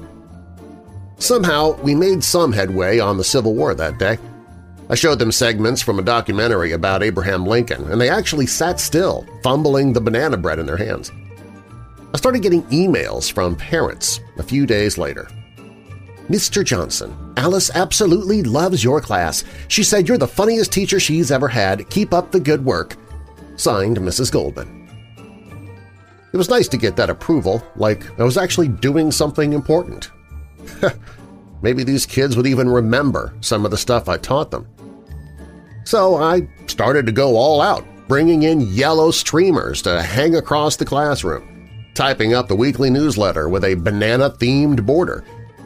Somehow, 1.17 1.73
we 1.81 1.95
made 1.95 2.23
some 2.23 2.53
headway 2.53 2.99
on 2.99 3.17
the 3.17 3.25
Civil 3.25 3.55
War 3.55 3.75
that 3.75 3.99
day. 3.99 4.19
I 4.91 4.95
showed 4.97 5.19
them 5.19 5.33
segments 5.33 5.81
from 5.81 5.99
a 5.99 6.03
documentary 6.03 6.73
about 6.73 7.03
Abraham 7.03 7.47
Lincoln, 7.47 7.91
and 7.91 7.99
they 7.99 8.11
actually 8.11 8.45
sat 8.45 8.79
still, 8.79 9.27
fumbling 9.43 9.95
the 9.95 10.01
banana 10.03 10.37
bread 10.37 10.59
in 10.59 10.67
their 10.67 10.77
hands. 10.77 11.11
I 12.13 12.19
started 12.19 12.43
getting 12.43 12.65
emails 12.65 13.33
from 13.33 13.57
parents 13.57 14.21
a 14.37 14.43
few 14.43 14.67
days 14.67 14.99
later. 14.99 15.27
Mr. 16.29 16.63
Johnson, 16.63 17.17
Alice 17.39 17.71
absolutely 17.75 18.43
loves 18.43 18.85
your 18.85 19.01
class. 19.01 19.43
She 19.69 19.83
said 19.83 20.07
you're 20.07 20.19
the 20.19 20.29
funniest 20.29 20.71
teacher 20.71 21.01
she's 21.01 21.31
ever 21.31 21.49
had. 21.49 21.89
Keep 21.89 22.13
up 22.13 22.31
the 22.31 22.41
good 22.41 22.63
work. 22.63 22.95
Signed, 23.59 23.99
Mrs. 23.99 24.31
Goldman. 24.31 24.89
It 26.33 26.37
was 26.37 26.49
nice 26.49 26.69
to 26.69 26.77
get 26.77 26.95
that 26.97 27.11
approval, 27.11 27.63
like 27.75 28.19
I 28.21 28.23
was 28.23 28.39
actually 28.39 28.69
doing 28.69 29.11
something 29.11 29.53
important. 29.53 30.13
Maybe 31.63 31.83
these 31.83 32.07
kids 32.07 32.37
would 32.37 32.47
even 32.47 32.69
remember 32.69 33.35
some 33.41 33.65
of 33.65 33.73
the 33.73 33.77
stuff 33.77 34.09
I 34.09 34.17
taught 34.17 34.53
them. 34.53 34.69
So 35.85 36.17
I 36.17 36.49
started 36.67 37.05
to 37.07 37.13
go 37.13 37.37
all 37.37 37.61
out, 37.61 37.85
bringing 38.07 38.45
in 38.45 38.61
yellow 38.61 39.11
streamers 39.11 39.83
to 39.83 40.03
hang 40.03 40.37
across 40.37 40.77
the 40.77 40.85
classroom, 40.85 41.69
typing 41.95 42.35
up 42.35 42.47
the 42.47 42.55
weekly 42.55 42.91
newsletter 42.91 43.49
with 43.49 43.65
a 43.65 43.75
banana-themed 43.75 44.87
border, 44.87 45.25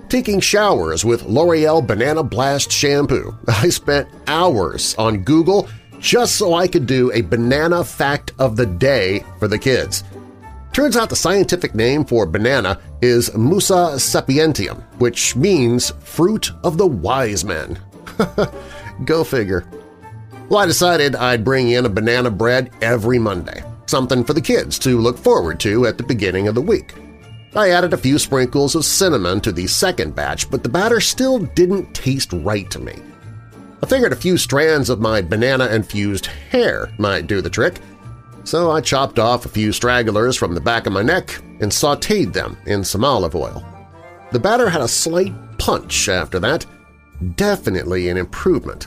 taking 0.08 0.40
showers 0.40 1.04
with 1.04 1.24
L'Oreal 1.24 1.86
Banana 1.86 2.22
Blast 2.22 2.72
shampoo. 2.72 3.36
I 3.48 3.68
spent 3.68 4.08
hours 4.28 4.94
on 4.94 5.24
Google 5.24 5.68
just 6.02 6.34
so 6.34 6.52
I 6.52 6.66
could 6.66 6.86
do 6.86 7.12
a 7.12 7.20
banana 7.20 7.84
fact 7.84 8.32
of 8.38 8.56
the 8.56 8.66
day 8.66 9.24
for 9.38 9.46
the 9.46 9.58
kids. 9.58 10.02
Turns 10.72 10.96
out 10.96 11.08
the 11.08 11.16
scientific 11.16 11.76
name 11.76 12.04
for 12.04 12.26
banana 12.26 12.80
is 13.00 13.32
Musa 13.36 13.94
sapientum, 13.96 14.82
which 14.98 15.36
means 15.36 15.90
fruit 16.00 16.50
of 16.64 16.76
the 16.76 16.86
wise 16.86 17.44
men. 17.44 17.78
Go 19.04 19.22
figure. 19.22 19.64
Well, 20.48 20.58
I 20.58 20.66
decided 20.66 21.14
I'd 21.14 21.44
bring 21.44 21.70
in 21.70 21.86
a 21.86 21.90
banana 21.90 22.30
bread 22.30 22.72
every 22.82 23.18
Monday, 23.20 23.62
something 23.86 24.24
for 24.24 24.32
the 24.32 24.40
kids 24.40 24.80
to 24.80 24.98
look 24.98 25.16
forward 25.16 25.60
to 25.60 25.86
at 25.86 25.98
the 25.98 26.04
beginning 26.04 26.48
of 26.48 26.56
the 26.56 26.60
week. 26.60 26.94
I 27.54 27.70
added 27.70 27.92
a 27.92 27.98
few 27.98 28.18
sprinkles 28.18 28.74
of 28.74 28.84
cinnamon 28.84 29.40
to 29.42 29.52
the 29.52 29.68
second 29.68 30.16
batch, 30.16 30.50
but 30.50 30.64
the 30.64 30.68
batter 30.68 31.00
still 31.00 31.38
didn't 31.38 31.94
taste 31.94 32.32
right 32.32 32.68
to 32.70 32.80
me. 32.80 32.94
I 33.82 33.88
figured 33.88 34.12
a 34.12 34.16
few 34.16 34.38
strands 34.38 34.88
of 34.90 35.00
my 35.00 35.20
banana-infused 35.20 36.26
hair 36.26 36.92
might 36.98 37.26
do 37.26 37.40
the 37.40 37.50
trick, 37.50 37.80
so 38.44 38.70
I 38.70 38.80
chopped 38.80 39.18
off 39.18 39.44
a 39.44 39.48
few 39.48 39.72
stragglers 39.72 40.36
from 40.36 40.54
the 40.54 40.60
back 40.60 40.86
of 40.86 40.92
my 40.92 41.02
neck 41.02 41.36
and 41.60 41.70
sautéed 41.70 42.32
them 42.32 42.56
in 42.66 42.84
some 42.84 43.04
olive 43.04 43.34
oil. 43.34 43.64
The 44.30 44.38
batter 44.38 44.70
had 44.70 44.82
a 44.82 44.88
slight 44.88 45.34
punch 45.58 46.08
after 46.08 46.38
that, 46.38 46.64
definitely 47.34 48.08
an 48.08 48.16
improvement. 48.16 48.86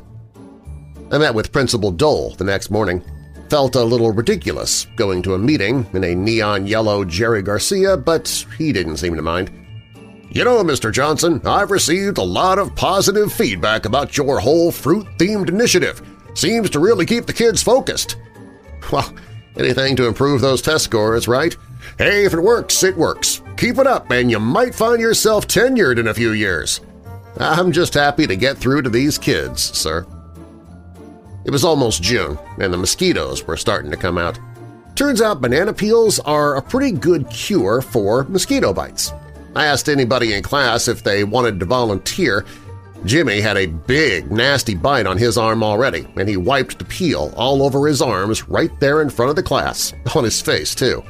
I 1.12 1.18
met 1.18 1.36
with 1.36 1.52
Principal 1.52 1.92
Dole 1.92 2.32
the 2.32 2.44
next 2.46 2.72
morning. 2.72 3.04
Felt 3.50 3.76
a 3.76 3.84
little 3.84 4.12
ridiculous 4.12 4.88
going 4.96 5.22
to 5.24 5.36
a 5.36 5.38
meeting 5.38 5.86
in 5.94 6.04
a 6.04 6.16
neon 6.16 6.66
yellow 6.66 7.06
Jerry 7.06 7.44
Garcia, 7.44 7.96
but 7.96 8.46
he 8.58 8.72
didn't 8.72 8.98
seem 8.98 9.16
to 9.16 9.22
mind. 9.22 9.52
You 10.36 10.44
know, 10.44 10.62
Mr. 10.66 10.92
Johnson, 10.92 11.40
I've 11.46 11.72
received 11.72 12.18
a 12.18 12.22
lot 12.22 12.60
of 12.60 12.76
positive 12.76 13.32
feedback 13.32 13.86
about 13.86 14.18
your 14.18 14.38
whole 14.38 14.70
fruit-themed 14.70 15.48
initiative. 15.48 16.02
Seems 16.34 16.70
to 16.72 16.82
really 16.82 17.06
keep 17.06 17.26
the 17.26 17.32
kids 17.32 17.64
focused. 17.64 18.18
Well, 18.92 19.16
anything 19.56 19.96
to 19.96 20.08
improve 20.08 20.42
those 20.42 20.62
test 20.62 20.84
scores, 20.84 21.30
right? 21.30 21.56
Hey, 21.98 22.26
if 22.26 22.34
it 22.34 22.42
works, 22.42 22.84
it 22.84 22.98
works. 22.98 23.44
Keep 23.56 23.78
it 23.78 23.88
up 23.88 24.12
and 24.12 24.30
you 24.30 24.38
might 24.42 24.76
find 24.76 25.00
yourself 25.00 25.48
tenured 25.48 26.00
in 26.00 26.10
a 26.10 26.14
few 26.14 26.34
years. 26.34 26.82
I'm 27.40 27.72
just 27.72 27.94
happy 27.94 28.28
to 28.28 28.36
get 28.36 28.58
through 28.58 28.82
to 28.82 28.90
these 28.90 29.18
kids, 29.18 29.62
sir. 29.62 30.06
It 31.46 31.52
was 31.52 31.64
almost 31.64 32.04
June, 32.04 32.38
and 32.60 32.74
the 32.74 32.78
mosquitoes 32.78 33.48
were 33.48 33.56
starting 33.56 33.90
to 33.90 33.96
come 33.96 34.18
out. 34.18 34.38
Turns 34.96 35.22
out 35.22 35.40
banana 35.40 35.72
peels 35.72 36.20
are 36.20 36.58
a 36.58 36.62
pretty 36.62 36.92
good 36.92 37.30
cure 37.30 37.82
for 37.82 38.26
mosquito 38.26 38.74
bites. 38.74 39.14
I 39.56 39.66
asked 39.66 39.88
anybody 39.88 40.34
in 40.34 40.44
class 40.44 40.88
if 40.88 41.04
they 41.04 41.24
wanted 41.24 41.60
to 41.60 41.66
volunteer. 41.66 42.46
Jimmy 43.06 43.40
had 43.40 43.56
a 43.56 43.68
big, 43.68 44.32
nasty 44.32 44.76
bite 44.76 45.06
on 45.06 45.18
his 45.18 45.38
arm 45.38 45.64
already, 45.64 46.08
and 46.18 46.28
he 46.28 46.38
wiped 46.38 46.80
the 46.80 46.86
peel 46.86 47.34
all 47.38 47.64
over 47.64 47.88
his 47.88 48.02
arms 48.02 48.50
right 48.50 48.78
there 48.80 49.02
in 49.02 49.10
front 49.10 49.30
of 49.30 49.36
the 49.36 49.44
class, 49.44 49.94
on 50.16 50.24
his 50.24 50.42
face, 50.42 50.76
too. 50.76 51.04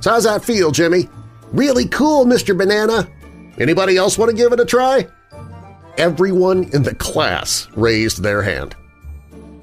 So 0.00 0.10
how's 0.10 0.24
that 0.24 0.44
feel, 0.44 0.70
Jimmy? 0.70 1.08
Really 1.52 1.88
cool, 1.88 2.24
Mr. 2.24 2.56
Banana! 2.56 3.08
Anybody 3.58 3.96
else 3.96 4.16
want 4.16 4.30
to 4.30 4.36
give 4.36 4.52
it 4.52 4.60
a 4.60 4.64
try? 4.64 5.06
Everyone 5.98 6.64
in 6.72 6.82
the 6.82 6.94
class 6.94 7.68
raised 7.74 8.22
their 8.22 8.42
hand. 8.42 8.74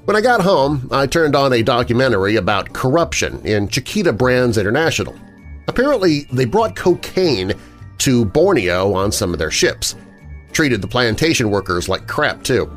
When 0.04 0.16
I 0.16 0.20
got 0.20 0.40
home, 0.40 0.88
I 0.90 1.06
turned 1.06 1.36
on 1.36 1.52
a 1.52 1.62
documentary 1.62 2.36
about 2.36 2.72
corruption 2.72 3.40
in 3.46 3.68
Chiquita 3.68 4.12
Brands 4.12 4.58
International. 4.58 5.14
Apparently, 5.68 6.26
they 6.32 6.44
brought 6.44 6.74
cocaine 6.74 7.52
to 8.00 8.24
Borneo 8.24 8.92
on 8.92 9.12
some 9.12 9.32
of 9.32 9.38
their 9.38 9.50
ships. 9.50 9.94
Treated 10.52 10.82
the 10.82 10.88
plantation 10.88 11.50
workers 11.50 11.88
like 11.88 12.08
crap, 12.08 12.42
too. 12.42 12.70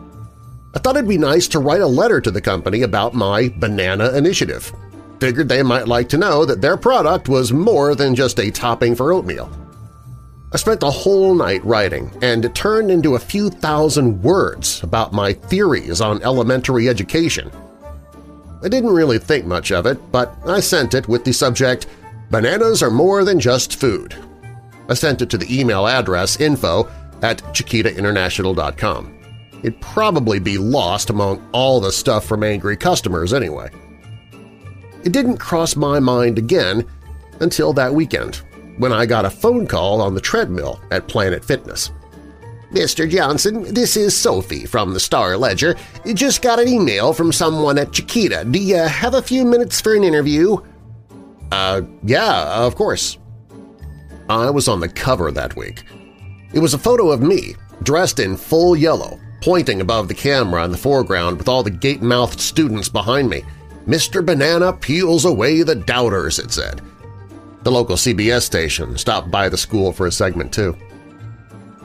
I 0.75 0.79
thought 0.79 0.95
it'd 0.95 1.07
be 1.07 1.17
nice 1.17 1.47
to 1.49 1.59
write 1.59 1.81
a 1.81 1.87
letter 1.87 2.21
to 2.21 2.31
the 2.31 2.41
company 2.41 2.81
about 2.81 3.13
my 3.13 3.53
banana 3.57 4.11
initiative. 4.13 4.71
Figured 5.19 5.47
they 5.47 5.63
might 5.63 5.87
like 5.87 6.09
to 6.09 6.17
know 6.17 6.45
that 6.45 6.61
their 6.61 6.77
product 6.77 7.29
was 7.29 7.53
more 7.53 7.95
than 7.95 8.15
just 8.15 8.39
a 8.39 8.51
topping 8.51 8.95
for 8.95 9.13
oatmeal. 9.13 9.51
I 10.51 10.57
spent 10.57 10.79
the 10.79 10.91
whole 10.91 11.33
night 11.33 11.63
writing, 11.65 12.11
and 12.21 12.45
it 12.45 12.53
turned 12.53 12.91
into 12.91 13.15
a 13.15 13.19
few 13.19 13.49
thousand 13.49 14.21
words 14.21 14.83
about 14.83 15.13
my 15.13 15.33
theories 15.33 15.99
on 15.99 16.21
elementary 16.21 16.89
education. 16.89 17.51
I 18.63 18.69
didn't 18.69 18.93
really 18.93 19.19
think 19.19 19.45
much 19.45 19.71
of 19.71 19.85
it, 19.85 19.99
but 20.11 20.35
I 20.45 20.59
sent 20.59 20.93
it 20.93 21.07
with 21.07 21.23
the 21.23 21.33
subject, 21.33 21.87
Bananas 22.29 22.81
are 22.81 22.89
more 22.89 23.23
than 23.23 23.39
just 23.39 23.79
food. 23.79 24.15
I 24.89 24.93
sent 24.93 25.21
it 25.21 25.29
to 25.29 25.37
the 25.37 25.59
email 25.59 25.87
address 25.87 26.39
info 26.39 26.89
at 27.21 27.39
chiquitainternational.com. 27.53 29.19
It'd 29.63 29.79
probably 29.79 30.39
be 30.39 30.57
lost 30.57 31.09
among 31.09 31.47
all 31.53 31.79
the 31.79 31.91
stuff 31.91 32.25
from 32.25 32.43
angry 32.43 32.75
customers 32.75 33.33
anyway. 33.33 33.69
It 35.03 35.13
didn't 35.13 35.37
cross 35.37 35.75
my 35.75 35.99
mind 35.99 36.37
again 36.37 36.85
until 37.39 37.73
that 37.73 37.93
weekend 37.93 38.41
when 38.77 38.91
I 38.91 39.05
got 39.05 39.25
a 39.25 39.29
phone 39.29 39.67
call 39.67 40.01
on 40.01 40.15
the 40.15 40.21
treadmill 40.21 40.81
at 40.91 41.07
Planet 41.07 41.43
Fitness. 41.45 41.91
Mr. 42.71 43.07
Johnson, 43.07 43.71
this 43.73 43.95
is 43.95 44.17
Sophie 44.17 44.65
from 44.65 44.93
the 44.93 44.99
Star 44.99 45.37
Ledger. 45.37 45.75
You 46.05 46.15
just 46.15 46.41
got 46.41 46.59
an 46.59 46.67
email 46.67 47.13
from 47.13 47.31
someone 47.31 47.77
at 47.77 47.91
Chiquita. 47.91 48.45
Do 48.49 48.59
you 48.59 48.77
have 48.77 49.13
a 49.13 49.21
few 49.21 49.45
minutes 49.45 49.79
for 49.79 49.93
an 49.93 50.03
interview? 50.03 50.57
Uh, 51.51 51.83
yeah, 52.03 52.65
of 52.65 52.75
course. 52.75 53.19
I 54.33 54.49
was 54.49 54.67
on 54.67 54.79
the 54.79 54.89
cover 54.89 55.31
that 55.31 55.55
week. 55.55 55.83
It 56.53 56.59
was 56.59 56.73
a 56.73 56.79
photo 56.79 57.11
of 57.11 57.21
me, 57.21 57.55
dressed 57.83 58.19
in 58.19 58.35
full 58.35 58.75
yellow, 58.75 59.19
pointing 59.41 59.79
above 59.79 60.07
the 60.07 60.15
camera 60.15 60.65
in 60.65 60.71
the 60.71 60.77
foreground 60.77 61.37
with 61.37 61.47
all 61.47 61.61
the 61.61 61.69
gape-mouthed 61.69 62.39
students 62.39 62.89
behind 62.89 63.29
me. 63.29 63.43
Mr. 63.87 64.25
Banana 64.25 64.73
peels 64.73 65.25
away 65.25 65.61
the 65.61 65.75
doubters, 65.75 66.39
it 66.39 66.51
said. 66.51 66.81
The 67.61 67.71
local 67.71 67.95
CBS 67.95 68.41
station 68.41 68.97
stopped 68.97 69.29
by 69.29 69.49
the 69.49 69.57
school 69.57 69.93
for 69.93 70.07
a 70.07 70.11
segment, 70.11 70.51
too. 70.51 70.75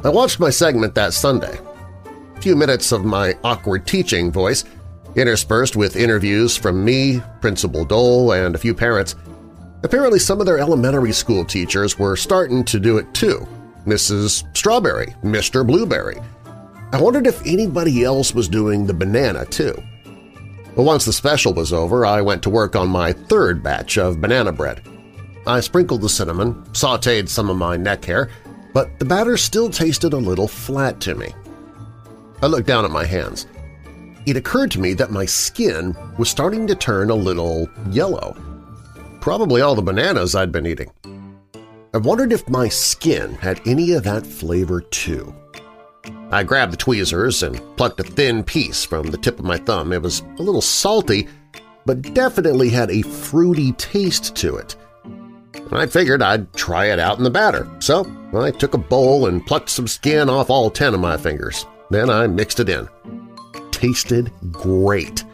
I 0.03 0.09
watched 0.09 0.41
my 0.41 0.51
segment 0.51 0.95
that 0.95 1.13
Sunday. 1.13 1.59
A 2.37 2.41
few 2.41 2.57
minutes 2.57 2.93
of 2.93 3.05
my 3.05 3.37
awkward 3.45 3.87
teaching 3.87 4.33
voice, 4.33 4.65
interspersed 5.17 5.77
with 5.77 5.97
interviews 5.97 6.57
from 6.57 6.83
me, 6.83 7.21
Principal 7.43 7.85
Dole, 7.85 8.33
and 8.33 8.55
a 8.55 8.59
few 8.59 8.75
parents. 8.75 9.17
Apparently 9.83 10.19
some 10.19 10.41
of 10.41 10.47
their 10.47 10.59
elementary 10.59 11.13
school 11.13 11.45
teachers 11.45 11.99
were 11.99 12.17
starting 12.17 12.65
to 12.65 12.81
do 12.81 12.99
it 12.99 13.13
too. 13.15 13.47
Mrs. 13.87 14.45
Strawberry, 14.57 15.15
Mr. 15.23 15.67
Blueberry. 15.67 16.19
I 16.93 17.01
wondered 17.01 17.27
if 17.27 17.41
anybody 17.47 18.03
else 18.03 18.35
was 18.35 18.49
doing 18.49 18.87
the 18.87 18.95
banana 18.95 19.45
too. 19.47 19.81
But 20.75 20.83
once 20.83 21.05
the 21.05 21.13
special 21.13 21.55
was 21.55 21.73
over, 21.73 22.05
I 22.05 22.21
went 22.23 22.43
to 22.45 22.51
work 22.51 22.75
on 22.75 22.89
my 22.89 23.13
third 23.13 23.63
batch 23.63 23.99
of 23.99 24.21
banana 24.21 24.53
bread. 24.53 24.83
I 25.47 25.61
sprinkled 25.61 26.03
the 26.03 26.09
cinnamon, 26.09 26.55
sautéed 26.73 27.29
some 27.29 27.49
of 27.49 27.57
my 27.57 27.77
neck 27.77 28.05
hair, 28.05 28.31
but 28.75 28.99
the 28.99 29.05
batter 29.05 29.37
still 29.37 29.71
tasted 29.71 30.13
a 30.13 30.19
little 30.19 30.49
flat 30.49 31.01
to 31.01 31.15
me. 31.15 31.35
I 32.43 32.47
looked 32.47 32.67
down 32.67 32.85
at 32.85 32.91
my 32.91 33.05
hands. 33.05 33.47
It 34.27 34.37
occurred 34.37 34.71
to 34.73 34.81
me 34.81 34.95
that 34.95 35.11
my 35.11 35.25
skin 35.25 35.97
was 36.19 36.29
starting 36.29 36.67
to 36.67 36.75
turn 36.75 37.11
a 37.11 37.15
little 37.15 37.69
yellow. 37.91 38.37
Probably 39.21 39.61
all 39.61 39.75
the 39.75 39.83
bananas 39.83 40.35
I'd 40.35 40.53
been 40.53 40.67
eating. 40.67 40.91
I 41.95 41.99
wondered 41.99 42.33
if 42.33 42.49
my 42.49 42.69
skin 42.69 43.33
had 43.35 43.61
any 43.67 43.93
of 43.93 44.05
that 44.05 44.27
flavor 44.27 44.81
too. 44.81 45.35
I 46.31 46.43
grabbed 46.43 46.73
the 46.73 46.77
tweezers 46.77 47.43
and 47.43 47.61
plucked 47.77 48.01
a 48.01 48.05
thin 48.05 48.45
piece 48.45 48.85
from 48.85 49.07
the 49.07 49.17
tip 49.17 49.39
of 49.39 49.45
my 49.45 49.57
thumb. 49.57 49.93
It 49.93 50.03
was 50.03 50.21
a 50.39 50.43
little 50.43 50.61
salty, 50.61 51.27
but 51.87 52.15
definitely 52.15 52.69
had 52.69 52.91
a 52.91 53.03
fruity 53.03 53.73
taste 53.73 54.37
to 54.37 54.57
it. 54.57 54.77
I 55.73 55.87
figured 55.87 56.23
I'd 56.23 56.53
try 56.55 56.87
it 56.87 56.99
out 56.99 57.19
in 57.19 57.25
the 57.25 57.31
batter, 57.31 57.69
so 57.79 58.07
I 58.35 58.51
took 58.51 58.75
a 58.75 58.79
bowl 58.79 59.27
and 59.27 59.45
plucked 59.47 59.71
some 59.71 59.89
skin 59.89 60.29
off 60.29 60.51
all 60.51 60.71
ten 60.71 60.95
of 60.95 61.01
my 61.01 61.17
fingers. 61.17 61.67
Then 61.91 62.11
I 62.11 62.27
mixed 62.27 62.61
it 62.61 62.69
in. 62.69 62.89
Tasted 63.71 64.31
great. 64.53 65.25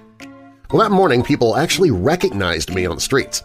Well, 0.71 0.83
that 0.83 0.95
morning 0.95 1.23
people 1.23 1.57
actually 1.57 1.91
recognized 1.91 2.73
me 2.73 2.87
on 2.87 2.97
the 2.97 3.01
streets. 3.01 3.43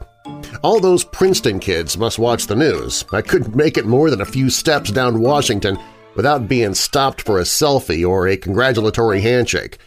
All 0.62 0.82
those 0.82 1.06
Princeton 1.06 1.60
kids 1.60 1.98
must 1.98 2.20
watch 2.20 2.48
the 2.48 2.56
news. 2.56 3.06
I 3.14 3.22
couldn't 3.22 3.56
make 3.56 3.78
it 3.78 3.86
more 3.86 4.10
than 4.10 4.20
a 4.20 4.26
few 4.26 4.50
steps 4.50 4.92
down 4.92 5.22
Washington 5.22 5.78
without 6.16 6.50
being 6.50 6.74
stopped 6.74 7.22
for 7.22 7.40
a 7.40 7.44
selfie 7.44 8.08
or 8.08 8.28
a 8.28 8.36
congratulatory 8.36 9.22
handshake. 9.22 9.78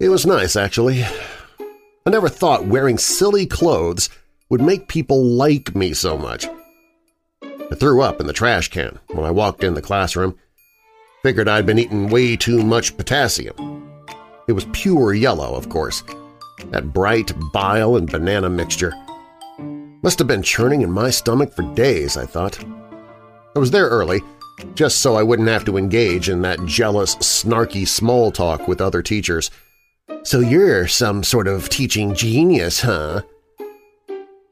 It 0.00 0.08
was 0.08 0.24
nice, 0.24 0.56
actually. 0.56 1.04
I 1.04 2.10
never 2.10 2.30
thought 2.30 2.66
wearing 2.66 2.96
silly 2.96 3.44
clothes 3.44 4.08
would 4.48 4.62
make 4.62 4.88
people 4.88 5.22
like 5.22 5.74
me 5.74 5.92
so 5.92 6.16
much. 6.16 6.46
I 7.42 7.74
threw 7.74 8.00
up 8.00 8.18
in 8.18 8.26
the 8.26 8.32
trash 8.32 8.68
can 8.68 8.98
when 9.08 9.26
I 9.26 9.30
walked 9.30 9.62
in 9.62 9.74
the 9.74 9.82
classroom. 9.82 10.38
Figured 11.22 11.48
I'd 11.48 11.66
been 11.66 11.78
eating 11.78 12.08
way 12.08 12.34
too 12.36 12.62
much 12.62 12.96
potassium. 12.96 13.90
It 14.48 14.52
was 14.52 14.66
pure 14.72 15.12
yellow, 15.12 15.54
of 15.54 15.68
course, 15.68 16.02
that 16.70 16.94
bright 16.94 17.32
bile 17.52 17.96
and 17.96 18.10
banana 18.10 18.48
mixture. 18.48 18.94
Must 20.02 20.18
have 20.18 20.28
been 20.28 20.42
churning 20.42 20.82
in 20.82 20.90
my 20.90 21.10
stomach 21.10 21.52
for 21.52 21.62
days, 21.74 22.16
I 22.16 22.26
thought. 22.26 22.62
I 23.54 23.58
was 23.58 23.70
there 23.70 23.88
early, 23.88 24.20
just 24.74 24.98
so 24.98 25.14
I 25.14 25.22
wouldn't 25.22 25.48
have 25.48 25.64
to 25.66 25.76
engage 25.76 26.28
in 26.28 26.42
that 26.42 26.64
jealous, 26.66 27.14
snarky 27.16 27.86
small 27.86 28.32
talk 28.32 28.66
with 28.66 28.80
other 28.80 29.02
teachers. 29.02 29.50
So 30.24 30.40
you're 30.40 30.88
some 30.88 31.22
sort 31.22 31.46
of 31.48 31.68
teaching 31.68 32.14
genius, 32.14 32.80
huh? 32.80 33.22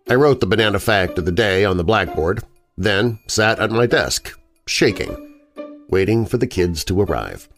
I 0.09 0.15
wrote 0.15 0.41
the 0.41 0.47
banana 0.47 0.79
fact 0.79 1.19
of 1.19 1.25
the 1.25 1.33
day 1.33 1.65
on 1.65 1.77
the 1.77 1.85
blackboard, 1.85 2.43
then 2.77 3.19
sat 3.27 3.59
at 3.59 3.71
my 3.71 3.87
desk, 3.87 4.39
shaking 4.67 5.31
waiting 5.91 6.25
for 6.25 6.39
the 6.39 6.47
kids 6.47 6.85
to 6.85 7.01
arrive. 7.01 7.49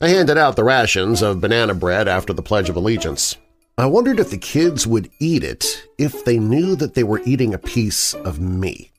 I 0.00 0.08
handed 0.08 0.38
out 0.38 0.56
the 0.56 0.64
rations 0.64 1.22
of 1.22 1.40
banana 1.40 1.74
bread 1.74 2.08
after 2.08 2.32
the 2.32 2.42
Pledge 2.42 2.68
of 2.68 2.76
Allegiance. 2.76 3.36
I 3.78 3.84
wondered 3.84 4.20
if 4.20 4.30
the 4.30 4.38
kids 4.38 4.86
would 4.86 5.10
eat 5.18 5.44
it 5.44 5.86
if 5.98 6.24
they 6.24 6.38
knew 6.38 6.76
that 6.76 6.94
they 6.94 7.04
were 7.04 7.20
eating 7.26 7.52
a 7.52 7.58
piece 7.58 8.14
of 8.14 8.40
me. 8.40 8.90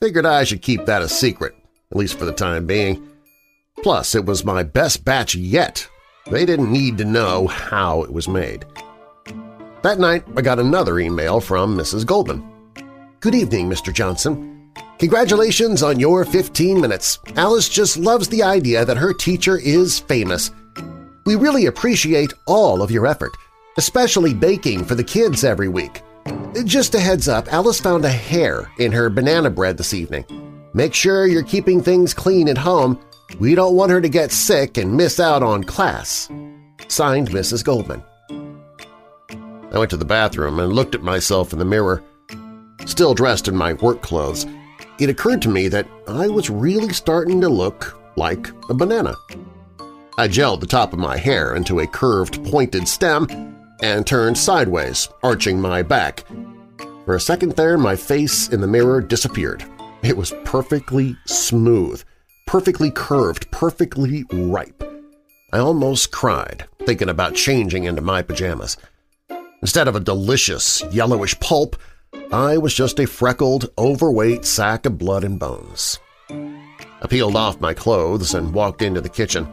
Figured 0.00 0.24
I 0.24 0.44
should 0.44 0.62
keep 0.62 0.84
that 0.84 1.02
a 1.02 1.08
secret, 1.08 1.56
at 1.90 1.96
least 1.96 2.16
for 2.16 2.24
the 2.24 2.32
time 2.32 2.68
being. 2.68 3.08
Plus, 3.82 4.14
it 4.14 4.24
was 4.24 4.44
my 4.44 4.62
best 4.62 5.04
batch 5.04 5.34
yet. 5.34 5.88
They 6.30 6.46
didn't 6.46 6.70
need 6.70 6.98
to 6.98 7.04
know 7.04 7.48
how 7.48 8.04
it 8.04 8.12
was 8.12 8.28
made. 8.28 8.64
That 9.82 9.98
night, 9.98 10.22
I 10.36 10.42
got 10.42 10.60
another 10.60 11.00
email 11.00 11.40
from 11.40 11.76
Mrs. 11.76 12.06
Goldman. 12.06 12.48
Good 13.18 13.34
evening, 13.34 13.68
Mr. 13.68 13.92
Johnson. 13.92 14.70
Congratulations 15.00 15.82
on 15.82 15.98
your 15.98 16.24
15 16.24 16.80
minutes. 16.80 17.18
Alice 17.34 17.68
just 17.68 17.96
loves 17.96 18.28
the 18.28 18.44
idea 18.44 18.84
that 18.84 18.98
her 18.98 19.12
teacher 19.12 19.58
is 19.58 19.98
famous. 19.98 20.52
We 21.26 21.34
really 21.34 21.66
appreciate 21.66 22.32
all 22.46 22.82
of 22.82 22.92
your 22.92 23.08
effort, 23.08 23.32
especially 23.80 24.34
baking 24.34 24.84
for 24.84 24.94
the 24.94 25.02
kids 25.02 25.42
every 25.42 25.68
week. 25.68 26.02
Just 26.66 26.94
a 26.94 27.00
heads 27.00 27.28
up, 27.28 27.50
Alice 27.50 27.80
found 27.80 28.04
a 28.04 28.10
hair 28.10 28.70
in 28.78 28.92
her 28.92 29.08
banana 29.08 29.48
bread 29.48 29.78
this 29.78 29.94
evening. 29.94 30.26
Make 30.74 30.92
sure 30.92 31.26
you're 31.26 31.42
keeping 31.42 31.80
things 31.80 32.12
clean 32.12 32.46
at 32.50 32.58
home. 32.58 33.00
We 33.38 33.54
don't 33.54 33.74
want 33.74 33.90
her 33.90 34.02
to 34.02 34.08
get 34.10 34.32
sick 34.32 34.76
and 34.76 34.94
miss 34.94 35.18
out 35.18 35.42
on 35.42 35.64
class. 35.64 36.28
Signed, 36.88 37.30
Mrs. 37.30 37.64
Goldman. 37.64 38.04
I 39.72 39.78
went 39.78 39.90
to 39.92 39.96
the 39.96 40.04
bathroom 40.04 40.60
and 40.60 40.74
looked 40.74 40.94
at 40.94 41.02
myself 41.02 41.54
in 41.54 41.58
the 41.58 41.64
mirror. 41.64 42.04
Still 42.84 43.14
dressed 43.14 43.48
in 43.48 43.56
my 43.56 43.72
work 43.72 44.02
clothes, 44.02 44.44
it 44.98 45.08
occurred 45.08 45.40
to 45.40 45.48
me 45.48 45.68
that 45.68 45.88
I 46.06 46.28
was 46.28 46.50
really 46.50 46.92
starting 46.92 47.40
to 47.40 47.48
look 47.48 47.98
like 48.16 48.50
a 48.68 48.74
banana. 48.74 49.14
I 50.18 50.28
gelled 50.28 50.60
the 50.60 50.66
top 50.66 50.92
of 50.92 50.98
my 50.98 51.16
hair 51.16 51.56
into 51.56 51.80
a 51.80 51.86
curved, 51.86 52.44
pointed 52.44 52.86
stem 52.86 53.49
and 53.82 54.06
turned 54.06 54.36
sideways, 54.36 55.08
arching 55.22 55.60
my 55.60 55.82
back. 55.82 56.24
For 57.04 57.16
a 57.16 57.20
second 57.20 57.52
there, 57.52 57.78
my 57.78 57.96
face 57.96 58.48
in 58.48 58.60
the 58.60 58.66
mirror 58.66 59.00
disappeared. 59.00 59.64
It 60.02 60.16
was 60.16 60.32
perfectly 60.44 61.16
smooth, 61.26 62.02
perfectly 62.46 62.90
curved, 62.90 63.50
perfectly 63.50 64.24
ripe. 64.32 64.82
I 65.52 65.58
almost 65.58 66.12
cried, 66.12 66.66
thinking 66.86 67.08
about 67.08 67.34
changing 67.34 67.84
into 67.84 68.00
my 68.00 68.22
pajamas. 68.22 68.76
Instead 69.60 69.88
of 69.88 69.96
a 69.96 70.00
delicious, 70.00 70.82
yellowish 70.90 71.38
pulp, 71.40 71.76
I 72.32 72.58
was 72.58 72.74
just 72.74 73.00
a 73.00 73.06
freckled, 73.06 73.70
overweight 73.76 74.44
sack 74.44 74.86
of 74.86 74.98
blood 74.98 75.24
and 75.24 75.38
bones. 75.38 75.98
I 76.30 77.06
peeled 77.08 77.36
off 77.36 77.60
my 77.60 77.74
clothes 77.74 78.34
and 78.34 78.54
walked 78.54 78.82
into 78.82 79.00
the 79.00 79.08
kitchen. 79.08 79.48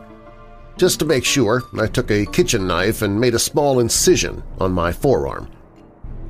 Just 0.78 1.00
to 1.00 1.06
make 1.06 1.26
sure, 1.26 1.64
I 1.80 1.88
took 1.88 2.12
a 2.12 2.28
kitchen 2.28 2.68
knife 2.68 3.02
and 3.02 3.20
made 3.20 3.34
a 3.34 3.40
small 3.40 3.80
incision 3.80 4.44
on 4.60 4.72
my 4.72 4.92
forearm. 4.92 5.50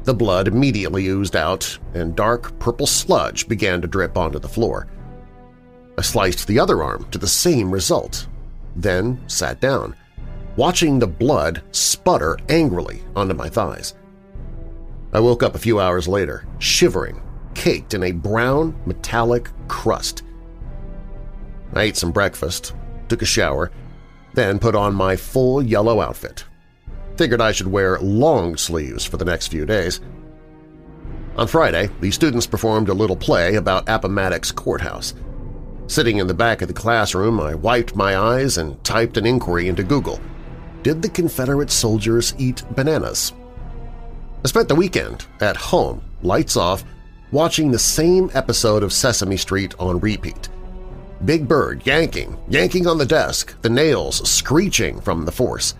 The 0.03 0.13
blood 0.13 0.47
immediately 0.47 1.07
oozed 1.07 1.35
out, 1.35 1.77
and 1.93 2.15
dark 2.15 2.57
purple 2.57 2.87
sludge 2.87 3.49
began 3.49 3.81
to 3.81 3.89
drip 3.89 4.17
onto 4.17 4.39
the 4.39 4.47
floor. 4.47 4.87
I 5.97 6.01
sliced 6.01 6.47
the 6.47 6.59
other 6.59 6.81
arm 6.81 7.05
to 7.11 7.17
the 7.17 7.27
same 7.27 7.69
result, 7.69 8.27
then 8.73 9.19
sat 9.27 9.59
down, 9.59 9.95
watching 10.55 10.97
the 10.97 11.07
blood 11.07 11.61
sputter 11.71 12.37
angrily 12.47 13.01
onto 13.17 13.33
my 13.33 13.49
thighs. 13.49 13.95
I 15.11 15.19
woke 15.19 15.43
up 15.43 15.55
a 15.55 15.59
few 15.59 15.81
hours 15.81 16.07
later, 16.07 16.45
shivering, 16.59 17.21
caked 17.53 17.93
in 17.93 18.03
a 18.03 18.13
brown, 18.13 18.79
metallic 18.85 19.49
crust. 19.67 20.23
I 21.73 21.83
ate 21.83 21.97
some 21.97 22.13
breakfast, 22.13 22.73
took 23.09 23.21
a 23.21 23.25
shower, 23.25 23.71
then 24.37 24.59
put 24.59 24.75
on 24.75 24.93
my 24.93 25.15
full 25.15 25.63
yellow 25.63 25.99
outfit. 25.99 26.45
Figured 27.17 27.41
I 27.41 27.51
should 27.51 27.67
wear 27.67 27.99
long 27.99 28.55
sleeves 28.55 29.03
for 29.03 29.17
the 29.17 29.25
next 29.25 29.47
few 29.47 29.65
days. 29.65 29.99
On 31.37 31.47
Friday, 31.47 31.89
the 32.01 32.11
students 32.11 32.45
performed 32.45 32.89
a 32.89 32.93
little 32.93 33.15
play 33.15 33.55
about 33.55 33.89
Appomattox 33.89 34.51
Courthouse. 34.51 35.15
Sitting 35.87 36.19
in 36.19 36.27
the 36.27 36.35
back 36.35 36.61
of 36.61 36.67
the 36.67 36.73
classroom, 36.73 37.39
I 37.39 37.55
wiped 37.55 37.95
my 37.95 38.15
eyes 38.15 38.59
and 38.59 38.81
typed 38.83 39.17
an 39.17 39.25
inquiry 39.25 39.69
into 39.69 39.83
Google. 39.83 40.19
Did 40.83 41.01
the 41.01 41.09
Confederate 41.09 41.71
soldiers 41.71 42.35
eat 42.37 42.63
bananas? 42.75 43.33
I 44.43 44.47
spent 44.47 44.67
the 44.67 44.75
weekend 44.75 45.25
at 45.41 45.57
home, 45.57 46.03
lights 46.21 46.57
off, 46.57 46.83
watching 47.31 47.71
the 47.71 47.79
same 47.79 48.29
episode 48.35 48.83
of 48.83 48.93
Sesame 48.93 49.37
Street 49.37 49.73
on 49.79 49.99
repeat. 49.99 50.49
Big 51.25 51.47
Bird 51.47 51.85
yanking, 51.85 52.37
yanking 52.47 52.87
on 52.87 52.97
the 52.97 53.05
desk, 53.05 53.59
the 53.61 53.69
nails 53.69 54.27
screeching 54.29 55.01
from 55.01 55.25
the 55.25 55.31
force. 55.31 55.73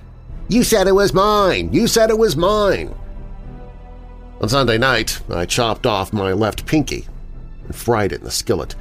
You 0.49 0.63
said 0.63 0.87
it 0.87 0.95
was 0.95 1.13
mine! 1.13 1.71
You 1.71 1.87
said 1.87 2.09
it 2.09 2.17
was 2.17 2.35
mine! 2.35 2.95
On 4.41 4.49
Sunday 4.49 4.77
night, 4.77 5.21
I 5.29 5.45
chopped 5.45 5.85
off 5.85 6.13
my 6.13 6.31
left 6.33 6.65
pinky 6.65 7.07
and 7.65 7.75
fried 7.75 8.11
it 8.11 8.19
in 8.19 8.23
the 8.23 8.31
skillet. 8.31 8.75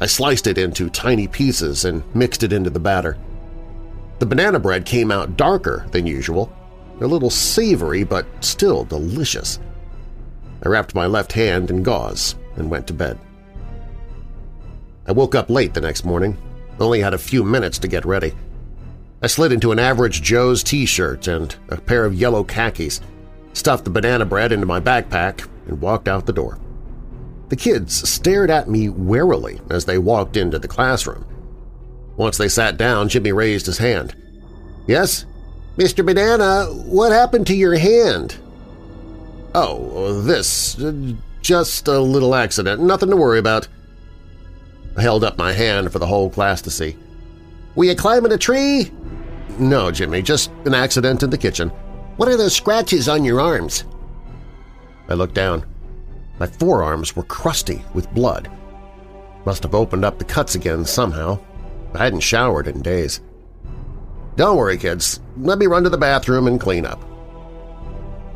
I 0.00 0.06
sliced 0.06 0.46
it 0.46 0.58
into 0.58 0.88
tiny 0.90 1.26
pieces 1.26 1.84
and 1.84 2.02
mixed 2.14 2.42
it 2.42 2.52
into 2.52 2.70
the 2.70 2.80
batter. 2.80 3.18
The 4.20 4.26
banana 4.26 4.58
bread 4.58 4.84
came 4.84 5.10
out 5.10 5.36
darker 5.36 5.86
than 5.90 6.06
usual, 6.06 6.52
a 7.00 7.06
little 7.06 7.30
savory 7.30 8.04
but 8.04 8.26
still 8.40 8.84
delicious. 8.84 9.58
I 10.64 10.68
wrapped 10.68 10.94
my 10.94 11.06
left 11.06 11.32
hand 11.32 11.70
in 11.70 11.82
gauze 11.82 12.34
and 12.56 12.70
went 12.70 12.86
to 12.88 12.92
bed. 12.92 13.18
I 15.08 15.12
woke 15.12 15.34
up 15.34 15.48
late 15.48 15.72
the 15.72 15.80
next 15.80 16.04
morning, 16.04 16.36
only 16.78 17.00
had 17.00 17.14
a 17.14 17.18
few 17.18 17.42
minutes 17.42 17.78
to 17.78 17.88
get 17.88 18.04
ready. 18.04 18.34
I 19.22 19.26
slid 19.26 19.52
into 19.52 19.72
an 19.72 19.78
average 19.78 20.22
Joe's 20.22 20.62
t-shirt 20.62 21.26
and 21.26 21.56
a 21.70 21.78
pair 21.78 22.04
of 22.04 22.14
yellow 22.14 22.44
khakis, 22.44 23.00
stuffed 23.54 23.84
the 23.84 23.90
banana 23.90 24.26
bread 24.26 24.52
into 24.52 24.66
my 24.66 24.80
backpack, 24.80 25.48
and 25.66 25.80
walked 25.80 26.08
out 26.08 26.26
the 26.26 26.32
door. 26.32 26.58
The 27.48 27.56
kids 27.56 28.08
stared 28.08 28.50
at 28.50 28.68
me 28.68 28.90
warily 28.90 29.60
as 29.70 29.86
they 29.86 29.96
walked 29.98 30.36
into 30.36 30.58
the 30.58 30.68
classroom. 30.68 31.24
Once 32.16 32.36
they 32.36 32.48
sat 32.48 32.76
down, 32.76 33.08
Jimmy 33.08 33.32
raised 33.32 33.64
his 33.66 33.78
hand. 33.78 34.14
Yes? 34.86 35.24
Mr. 35.76 36.04
Banana, 36.04 36.66
what 36.66 37.12
happened 37.12 37.46
to 37.46 37.56
your 37.56 37.76
hand? 37.76 38.36
Oh, 39.54 40.20
this. 40.20 40.76
Just 41.40 41.88
a 41.88 41.98
little 41.98 42.34
accident. 42.34 42.82
Nothing 42.82 43.08
to 43.10 43.16
worry 43.16 43.38
about. 43.38 43.68
Held 44.98 45.22
up 45.22 45.38
my 45.38 45.52
hand 45.52 45.92
for 45.92 45.98
the 45.98 46.06
whole 46.06 46.28
class 46.28 46.60
to 46.62 46.70
see. 46.70 46.96
Were 47.74 47.84
you 47.84 47.94
climbing 47.94 48.32
a 48.32 48.38
tree? 48.38 48.90
No, 49.58 49.90
Jimmy, 49.90 50.22
just 50.22 50.50
an 50.64 50.74
accident 50.74 51.22
in 51.22 51.30
the 51.30 51.38
kitchen. 51.38 51.68
What 52.16 52.28
are 52.28 52.36
those 52.36 52.54
scratches 52.54 53.08
on 53.08 53.24
your 53.24 53.40
arms? 53.40 53.84
I 55.08 55.14
looked 55.14 55.34
down. 55.34 55.64
My 56.40 56.46
forearms 56.46 57.14
were 57.14 57.22
crusty 57.24 57.82
with 57.94 58.12
blood. 58.12 58.50
Must 59.44 59.62
have 59.62 59.74
opened 59.74 60.04
up 60.04 60.18
the 60.18 60.24
cuts 60.24 60.54
again 60.54 60.84
somehow. 60.84 61.38
I 61.94 61.98
hadn't 61.98 62.20
showered 62.20 62.66
in 62.66 62.82
days. 62.82 63.20
Don't 64.36 64.56
worry, 64.56 64.76
kids. 64.78 65.20
Let 65.36 65.58
me 65.58 65.66
run 65.66 65.84
to 65.84 65.90
the 65.90 65.98
bathroom 65.98 66.46
and 66.46 66.60
clean 66.60 66.84
up. 66.84 67.04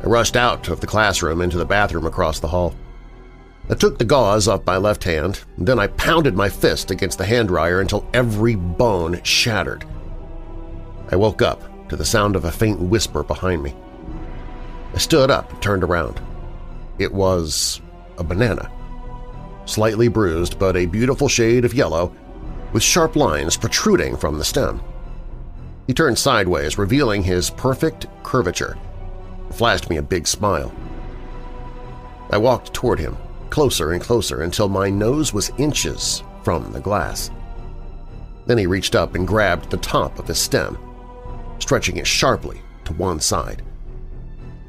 I 0.01 0.07
rushed 0.07 0.35
out 0.35 0.67
of 0.69 0.81
the 0.81 0.87
classroom 0.87 1.41
into 1.41 1.57
the 1.57 1.65
bathroom 1.65 2.05
across 2.05 2.39
the 2.39 2.47
hall. 2.47 2.75
I 3.69 3.75
took 3.75 3.97
the 3.97 4.05
gauze 4.05 4.47
off 4.49 4.65
my 4.65 4.75
left 4.75 5.05
hand, 5.05 5.41
and 5.57 5.65
then 5.65 5.79
I 5.79 5.87
pounded 5.87 6.35
my 6.35 6.49
fist 6.49 6.91
against 6.91 7.17
the 7.17 7.25
hand 7.25 7.47
dryer 7.47 7.79
until 7.79 8.07
every 8.13 8.55
bone 8.55 9.21
shattered. 9.23 9.85
I 11.09 11.15
woke 11.15 11.41
up 11.41 11.87
to 11.87 11.95
the 11.95 12.03
sound 12.03 12.35
of 12.35 12.43
a 12.43 12.51
faint 12.51 12.79
whisper 12.79 13.23
behind 13.23 13.63
me. 13.63 13.73
I 14.93 14.97
stood 14.97 15.31
up 15.31 15.51
and 15.51 15.61
turned 15.61 15.83
around. 15.83 16.21
It 16.99 17.13
was 17.13 17.81
a 18.17 18.23
banana. 18.23 18.69
Slightly 19.65 20.09
bruised, 20.09 20.59
but 20.59 20.75
a 20.75 20.85
beautiful 20.85 21.29
shade 21.29 21.63
of 21.63 21.73
yellow, 21.73 22.13
with 22.73 22.83
sharp 22.83 23.15
lines 23.15 23.55
protruding 23.55 24.17
from 24.17 24.37
the 24.37 24.43
stem. 24.43 24.81
He 25.87 25.93
turned 25.93 26.17
sideways, 26.17 26.77
revealing 26.77 27.23
his 27.23 27.49
perfect 27.49 28.07
curvature. 28.23 28.77
flashed 29.51 29.89
me 29.89 29.97
a 29.97 30.01
big 30.01 30.27
smile. 30.27 30.73
I 32.31 32.37
walked 32.37 32.73
toward 32.73 32.99
him, 32.99 33.17
closer 33.53 33.91
and 33.91 34.01
closer 34.01 34.41
until 34.41 34.67
my 34.67 34.89
nose 34.89 35.31
was 35.31 35.51
inches 35.59 36.23
from 36.41 36.71
the 36.71 36.79
glass. 36.79 37.29
Then 38.47 38.57
he 38.57 38.65
reached 38.65 38.95
up 38.95 39.13
and 39.13 39.27
grabbed 39.27 39.69
the 39.69 39.77
top 39.77 40.17
of 40.17 40.27
his 40.27 40.39
stem, 40.39 40.75
stretching 41.59 41.97
it 41.97 42.07
sharply 42.07 42.59
to 42.85 42.93
one 42.93 43.19
side. 43.19 43.61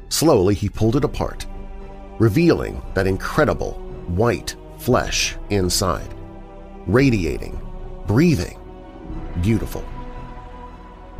Slowly 0.09 0.53
he 0.53 0.69
pulled 0.69 0.97
it 0.97 1.03
apart, 1.03 1.47
revealing 2.19 2.79
that 2.93 3.07
incredible 3.07 3.73
white 4.05 4.55
flesh 4.77 5.35
inside, 5.49 6.13
radiating, 6.85 7.59
breathing, 8.05 8.59
beautiful. 9.41 9.83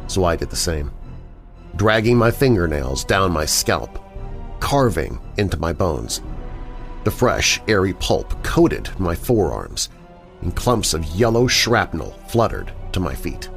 So 0.06 0.24
I 0.24 0.36
did 0.36 0.52
the 0.52 0.56
same, 0.56 0.92
dragging 1.78 2.16
my 2.16 2.30
fingernails 2.30 3.04
down 3.04 3.32
my 3.32 3.46
scalp, 3.46 3.98
carving 4.60 5.20
into 5.38 5.58
my 5.58 5.74
bones. 5.74 6.22
The 7.06 7.12
fresh, 7.12 7.62
airy 7.68 7.94
pulp 7.94 8.44
coated 8.44 8.90
my 9.00 9.14
forearms, 9.14 9.90
and 10.42 10.56
clumps 10.56 10.96
of 10.96 11.06
yellow 11.06 11.46
shrapnel 11.46 12.12
fluttered 12.30 12.74
to 12.94 13.00
my 13.00 13.14
feet. 13.14 13.48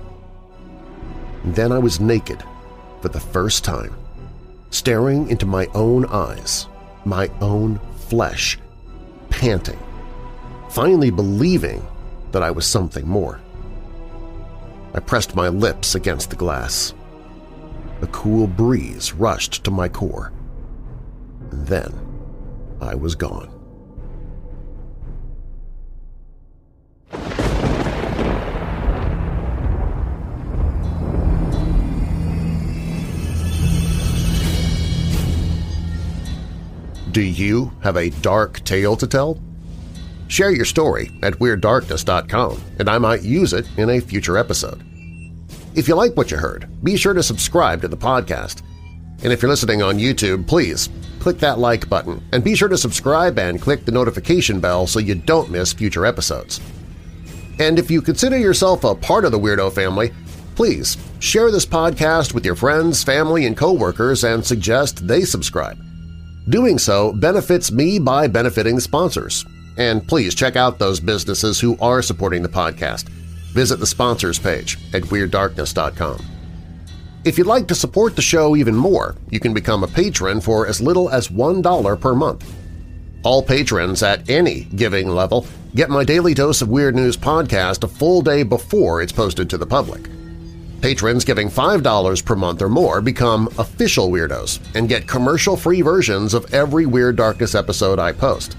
And 1.44 1.54
then 1.54 1.72
I 1.72 1.78
was 1.78 1.98
naked 1.98 2.44
for 3.00 3.08
the 3.08 3.18
first 3.18 3.64
time, 3.64 3.96
staring 4.68 5.30
into 5.30 5.46
my 5.46 5.66
own 5.74 6.04
eyes, 6.04 6.68
my 7.06 7.30
own 7.40 7.80
flesh, 7.96 8.58
panting, 9.30 9.78
finally 10.68 11.10
believing 11.10 11.82
that 12.32 12.42
I 12.42 12.50
was 12.50 12.66
something 12.66 13.08
more. 13.08 13.40
I 14.92 15.00
pressed 15.00 15.34
my 15.34 15.48
lips 15.48 15.94
against 15.94 16.28
the 16.28 16.36
glass. 16.36 16.92
A 18.02 18.06
cool 18.08 18.46
breeze 18.46 19.14
rushed 19.14 19.64
to 19.64 19.70
my 19.70 19.88
core. 19.88 20.32
And 21.50 21.66
then 21.66 22.07
I 22.80 22.94
was 22.94 23.14
gone. 23.14 23.58
Do 37.10 37.22
you 37.24 37.72
have 37.82 37.96
a 37.96 38.10
dark 38.10 38.62
tale 38.64 38.94
to 38.96 39.06
tell? 39.06 39.40
Share 40.28 40.52
your 40.52 40.66
story 40.66 41.10
at 41.22 41.34
WeirdDarkness.com 41.34 42.62
and 42.78 42.88
I 42.88 42.98
might 42.98 43.22
use 43.22 43.52
it 43.54 43.66
in 43.76 43.90
a 43.90 44.00
future 44.00 44.38
episode. 44.38 44.84
If 45.74 45.88
you 45.88 45.94
like 45.94 46.16
what 46.16 46.30
you 46.30 46.36
heard, 46.36 46.68
be 46.84 46.96
sure 46.96 47.14
to 47.14 47.22
subscribe 47.22 47.80
to 47.80 47.88
the 47.88 47.96
podcast. 47.96 48.62
And 49.22 49.32
if 49.32 49.42
you're 49.42 49.50
listening 49.50 49.82
on 49.82 49.98
YouTube, 49.98 50.46
please 50.46 50.88
click 51.18 51.38
that 51.38 51.58
like 51.58 51.88
button 51.88 52.22
and 52.32 52.44
be 52.44 52.54
sure 52.54 52.68
to 52.68 52.78
subscribe 52.78 53.38
and 53.38 53.60
click 53.60 53.84
the 53.84 53.92
notification 53.92 54.60
bell 54.60 54.86
so 54.86 55.00
you 55.00 55.14
don't 55.14 55.50
miss 55.50 55.72
future 55.72 56.06
episodes. 56.06 56.60
And 57.58 57.78
if 57.78 57.90
you 57.90 58.00
consider 58.00 58.38
yourself 58.38 58.84
a 58.84 58.94
part 58.94 59.24
of 59.24 59.32
the 59.32 59.38
Weirdo 59.38 59.72
family, 59.72 60.12
please 60.54 60.96
share 61.18 61.50
this 61.50 61.66
podcast 61.66 62.32
with 62.32 62.44
your 62.44 62.54
friends, 62.54 63.02
family, 63.02 63.46
and 63.46 63.56
coworkers 63.56 64.24
and 64.24 64.44
suggest 64.44 65.06
they 65.06 65.22
subscribe. 65.22 65.78
Doing 66.48 66.78
so 66.78 67.12
benefits 67.12 67.70
me 67.70 67.98
by 67.98 68.26
benefiting 68.26 68.80
sponsors. 68.80 69.44
And 69.76 70.06
please 70.06 70.34
check 70.34 70.56
out 70.56 70.78
those 70.78 70.98
businesses 70.98 71.60
who 71.60 71.76
are 71.80 72.02
supporting 72.02 72.42
the 72.42 72.48
podcast. 72.48 73.08
Visit 73.52 73.80
the 73.80 73.86
sponsors 73.86 74.38
page 74.38 74.78
at 74.94 75.02
WeirdDarkness.com. 75.02 76.37
If 77.28 77.36
you'd 77.36 77.46
like 77.46 77.68
to 77.68 77.74
support 77.74 78.16
the 78.16 78.22
show 78.22 78.56
even 78.56 78.74
more, 78.74 79.14
you 79.28 79.38
can 79.38 79.52
become 79.52 79.84
a 79.84 79.86
patron 79.86 80.40
for 80.40 80.66
as 80.66 80.80
little 80.80 81.10
as 81.10 81.28
$1 81.28 82.00
per 82.00 82.14
month. 82.14 82.50
All 83.22 83.42
patrons 83.42 84.02
at 84.02 84.30
any 84.30 84.64
giving 84.64 85.10
level 85.10 85.46
get 85.74 85.90
my 85.90 86.04
Daily 86.04 86.32
Dose 86.32 86.62
of 86.62 86.70
Weird 86.70 86.96
News 86.96 87.18
podcast 87.18 87.84
a 87.84 87.86
full 87.86 88.22
day 88.22 88.44
before 88.44 89.02
it's 89.02 89.12
posted 89.12 89.50
to 89.50 89.58
the 89.58 89.66
public. 89.66 90.08
Patrons 90.80 91.22
giving 91.22 91.50
$5 91.50 92.24
per 92.24 92.34
month 92.34 92.62
or 92.62 92.70
more 92.70 93.02
become 93.02 93.48
official 93.58 94.08
Weirdos 94.08 94.58
and 94.74 94.88
get 94.88 95.06
commercial-free 95.06 95.82
versions 95.82 96.32
of 96.32 96.54
every 96.54 96.86
Weird 96.86 97.16
Darkness 97.16 97.54
episode 97.54 97.98
I 97.98 98.12
post. 98.12 98.56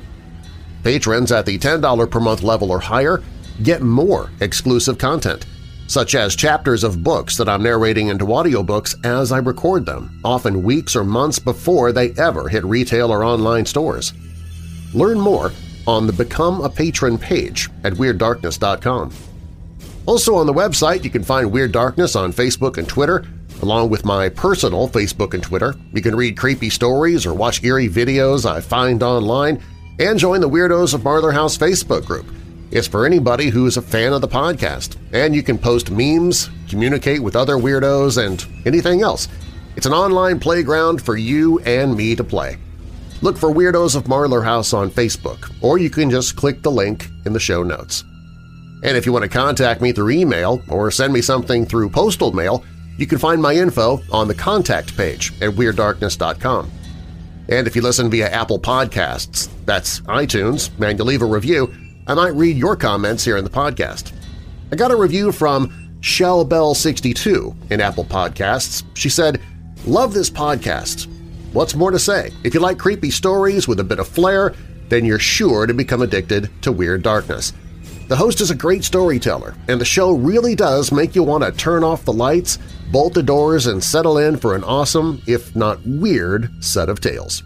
Patrons 0.84 1.32
at 1.32 1.48
the 1.48 1.58
$10 1.58 2.12
per 2.12 2.20
month 2.20 2.44
level 2.44 2.70
or 2.70 2.80
higher 2.80 3.24
get 3.64 3.82
more 3.82 4.30
exclusive 4.42 5.00
content, 5.00 5.48
such 5.90 6.14
as 6.14 6.36
chapters 6.36 6.84
of 6.84 7.04
books 7.04 7.36
that 7.36 7.50
I'm 7.50 7.64
narrating 7.64 8.10
into 8.10 8.26
audiobooks 8.26 9.04
as 9.04 9.32
I 9.32 9.40
record 9.40 9.88
them, 9.88 10.22
often 10.24 10.62
weeks 10.62 10.96
or 10.96 11.04
months 11.04 11.40
before 11.40 11.92
they 11.92 12.12
ever 12.12 12.48
hit 12.48 12.64
retail 12.64 13.12
or 13.12 13.24
online 13.24 13.66
stores. 13.66 14.14
Learn 14.94 15.20
more 15.20 15.52
on 15.88 16.06
the 16.06 16.14
Become 16.14 16.62
a 16.62 16.70
Patron 16.70 17.18
page 17.18 17.70
at 17.84 17.94
WeirdDarkness.com. 17.94 19.12
Also 20.06 20.36
on 20.36 20.46
the 20.46 20.54
website, 20.54 21.04
you 21.04 21.10
can 21.10 21.24
find 21.24 21.52
Weird 21.52 21.72
Darkness 21.72 22.16
on 22.16 22.34
Facebook 22.34 22.78
and 22.78 22.88
Twitter, 22.88 23.26
along 23.64 23.90
with 23.90 24.06
my 24.06 24.30
personal 24.30 24.88
Facebook 24.88 25.34
and 25.34 25.42
Twitter. 25.42 25.74
You 25.94 26.04
can 26.04 26.16
read 26.16 26.38
creepy 26.38 26.70
stories 26.70 27.26
or 27.26 27.34
watch 27.34 27.64
eerie 27.64 27.90
videos 27.90 28.48
I 28.50 28.62
find 28.62 29.02
online, 29.02 29.62
and 29.98 30.20
join 30.20 30.42
the 30.42 30.50
Weirdos 30.50 30.94
of 30.94 31.02
Marlar 31.02 31.34
House 31.34 31.58
Facebook 31.58 32.06
group. 32.06 32.28
It's 32.72 32.88
for 32.88 33.06
anybody 33.06 33.50
who 33.50 33.66
is 33.66 33.78
a 33.78 33.82
fan 33.82 34.14
of 34.14 34.22
the 34.22 34.28
podcast, 34.28 34.98
and 35.12 35.36
you 35.36 35.42
can 35.42 35.58
post 35.58 35.90
memes, 35.90 36.52
communicate 36.70 37.22
with 37.22 37.36
other 37.36 37.56
weirdos, 37.56 38.24
and 38.24 38.46
anything 38.68 39.02
else. 39.02 39.28
It's 39.76 39.88
an 39.88 39.94
online 39.94 40.40
playground 40.40 41.02
for 41.02 41.18
you 41.18 41.60
and 41.62 41.96
me 41.96 42.16
to 42.16 42.24
play. 42.24 42.58
Look 43.22 43.38
for 43.38 43.50
Weirdos 43.50 43.96
of 43.96 44.04
Marlar 44.04 44.44
House 44.44 44.72
on 44.72 44.92
Facebook, 44.92 45.52
or 45.62 45.80
you 45.80 45.90
can 45.90 46.12
just 46.12 46.36
click 46.36 46.62
the 46.62 46.70
link 46.70 47.10
in 47.26 47.34
the 47.34 47.40
show 47.40 47.64
notes. 47.64 48.04
And 48.84 48.96
if 48.96 49.06
you 49.06 49.14
want 49.14 49.24
to 49.24 49.30
contact 49.30 49.82
me 49.82 49.92
through 49.92 50.12
email 50.12 50.62
or 50.70 50.92
send 50.92 51.12
me 51.12 51.22
something 51.22 51.66
through 51.66 51.90
postal 51.90 52.32
mail, 52.34 52.64
you 52.98 53.08
can 53.08 53.18
find 53.18 53.42
my 53.42 53.54
info 53.54 54.00
on 54.12 54.28
the 54.28 54.36
contact 54.36 54.96
page 54.96 55.34
at 55.42 55.52
WeirdDarkness.com. 55.52 56.72
And 57.50 57.66
if 57.66 57.76
you 57.76 57.82
listen 57.82 58.12
via 58.12 58.30
Apple 58.30 58.60
Podcasts, 58.60 59.50
that's 59.66 60.02
iTunes, 60.02 60.70
and 60.86 61.00
you 61.00 61.04
leave 61.04 61.24
a 61.24 61.26
review, 61.26 61.74
I 62.10 62.16
might 62.16 62.34
read 62.34 62.58
your 62.58 62.76
comments 62.76 63.24
here 63.24 63.38
in 63.38 63.44
the 63.44 63.52
podcast. 63.52 64.14
I 64.72 64.76
got 64.76 64.90
a 64.90 64.96
review 64.96 65.32
from 65.32 65.70
Shellbell62 66.02 67.72
in 67.72 67.80
Apple 67.80 68.04
Podcasts. 68.04 68.84
She 68.98 69.10
said, 69.10 69.40
Love 69.86 70.16
this 70.16 70.32
podcast. 70.32 71.08
What's 71.54 71.76
more 71.76 71.92
to 71.92 72.00
say? 72.00 72.32
If 72.44 72.56
you 72.56 72.62
like 72.62 72.80
creepy 72.80 73.12
stories 73.12 73.68
with 73.68 73.80
a 73.80 73.84
bit 73.84 74.00
of 74.00 74.08
flair, 74.08 74.56
then 74.88 75.06
you're 75.06 75.20
sure 75.20 75.68
to 75.68 75.74
become 75.76 76.02
addicted 76.02 76.50
to 76.64 76.72
Weird 76.72 77.04
Darkness. 77.04 77.54
The 78.08 78.16
host 78.16 78.42
is 78.42 78.50
a 78.50 78.56
great 78.56 78.84
storyteller, 78.84 79.54
and 79.68 79.80
the 79.80 79.86
show 79.86 80.14
really 80.14 80.56
does 80.56 80.92
make 80.92 81.14
you 81.14 81.22
want 81.22 81.44
to 81.44 81.52
turn 81.52 81.84
off 81.84 82.06
the 82.06 82.12
lights, 82.12 82.58
bolt 82.92 83.14
the 83.14 83.22
doors, 83.22 83.68
and 83.68 83.84
settle 83.84 84.18
in 84.18 84.36
for 84.36 84.56
an 84.56 84.64
awesome, 84.64 85.22
if 85.28 85.56
not 85.56 85.78
weird, 85.86 86.52
set 86.60 86.90
of 86.90 87.02
tales. 87.02 87.44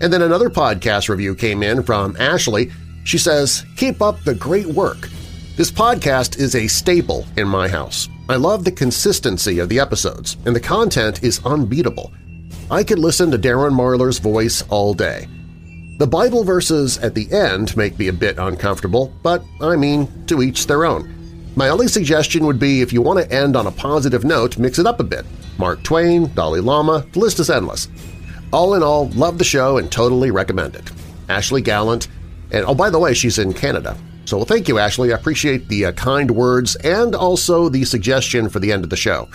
And 0.00 0.12
then 0.12 0.22
another 0.22 0.50
podcast 0.50 1.08
review 1.08 1.34
came 1.34 1.64
in 1.64 1.82
from 1.82 2.16
Ashley. 2.16 2.70
She 3.04 3.18
says, 3.18 3.64
Keep 3.76 4.02
up 4.02 4.22
the 4.24 4.34
great 4.34 4.66
work. 4.66 5.08
This 5.56 5.70
podcast 5.70 6.38
is 6.38 6.54
a 6.54 6.66
staple 6.66 7.26
in 7.36 7.48
my 7.48 7.68
house. 7.68 8.08
I 8.28 8.36
love 8.36 8.64
the 8.64 8.72
consistency 8.72 9.58
of 9.58 9.68
the 9.68 9.80
episodes, 9.80 10.36
and 10.46 10.54
the 10.54 10.60
content 10.60 11.22
is 11.22 11.44
unbeatable. 11.44 12.12
I 12.70 12.84
could 12.84 12.98
listen 12.98 13.30
to 13.32 13.38
Darren 13.38 13.72
Marlar's 13.72 14.18
voice 14.18 14.62
all 14.68 14.94
day. 14.94 15.26
The 15.98 16.06
Bible 16.06 16.44
verses 16.44 16.96
at 16.98 17.14
the 17.14 17.30
end 17.30 17.76
make 17.76 17.98
me 17.98 18.08
a 18.08 18.12
bit 18.12 18.38
uncomfortable, 18.38 19.12
but 19.22 19.42
I 19.60 19.76
mean, 19.76 20.08
to 20.26 20.40
each 20.40 20.66
their 20.66 20.84
own. 20.84 21.14
My 21.56 21.68
only 21.68 21.88
suggestion 21.88 22.46
would 22.46 22.58
be 22.60 22.80
if 22.80 22.92
you 22.92 23.02
want 23.02 23.18
to 23.18 23.34
end 23.34 23.56
on 23.56 23.66
a 23.66 23.72
positive 23.72 24.24
note, 24.24 24.56
mix 24.56 24.78
it 24.78 24.86
up 24.86 25.00
a 25.00 25.04
bit. 25.04 25.26
Mark 25.58 25.82
Twain, 25.82 26.32
Dalai 26.34 26.60
Lama, 26.60 27.04
the 27.12 27.18
list 27.18 27.40
is 27.40 27.50
endless. 27.50 27.88
All 28.52 28.74
in 28.74 28.82
all, 28.82 29.08
love 29.10 29.36
the 29.36 29.44
show 29.44 29.76
and 29.76 29.90
totally 29.90 30.30
recommend 30.30 30.74
it. 30.74 30.90
Ashley 31.28 31.60
Gallant, 31.60 32.08
and 32.52 32.64
oh, 32.66 32.74
by 32.74 32.90
the 32.90 32.98
way, 32.98 33.14
she's 33.14 33.38
in 33.38 33.52
Canada. 33.52 33.96
So 34.24 34.36
well, 34.36 34.46
thank 34.46 34.68
you, 34.68 34.78
Ashley. 34.78 35.12
I 35.12 35.16
appreciate 35.16 35.68
the 35.68 35.86
uh, 35.86 35.92
kind 35.92 36.30
words 36.30 36.76
and 36.76 37.14
also 37.14 37.68
the 37.68 37.84
suggestion 37.84 38.48
for 38.48 38.60
the 38.60 38.72
end 38.72 38.84
of 38.84 38.90
the 38.90 38.96
show. 38.96 39.28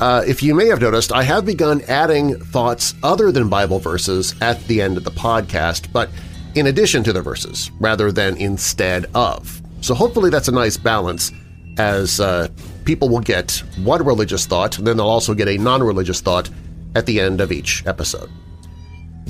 Uh, 0.00 0.22
if 0.26 0.42
you 0.42 0.54
may 0.54 0.66
have 0.66 0.80
noticed, 0.80 1.12
I 1.12 1.24
have 1.24 1.44
begun 1.44 1.82
adding 1.88 2.38
thoughts 2.38 2.94
other 3.02 3.32
than 3.32 3.48
Bible 3.48 3.80
verses 3.80 4.34
at 4.40 4.62
the 4.68 4.80
end 4.80 4.96
of 4.96 5.02
the 5.02 5.10
podcast, 5.10 5.92
but 5.92 6.08
in 6.54 6.68
addition 6.68 7.02
to 7.04 7.12
the 7.12 7.20
verses, 7.20 7.70
rather 7.80 8.12
than 8.12 8.36
instead 8.36 9.06
of. 9.14 9.60
So 9.80 9.94
hopefully 9.94 10.30
that's 10.30 10.48
a 10.48 10.52
nice 10.52 10.76
balance 10.76 11.32
as 11.78 12.20
uh, 12.20 12.48
people 12.84 13.08
will 13.08 13.20
get 13.20 13.62
one 13.82 14.04
religious 14.04 14.46
thought, 14.46 14.78
and 14.78 14.86
then 14.86 14.96
they'll 14.96 15.06
also 15.06 15.34
get 15.34 15.48
a 15.48 15.58
non-religious 15.58 16.20
thought 16.20 16.48
at 16.94 17.06
the 17.06 17.20
end 17.20 17.40
of 17.40 17.50
each 17.50 17.84
episode. 17.86 18.30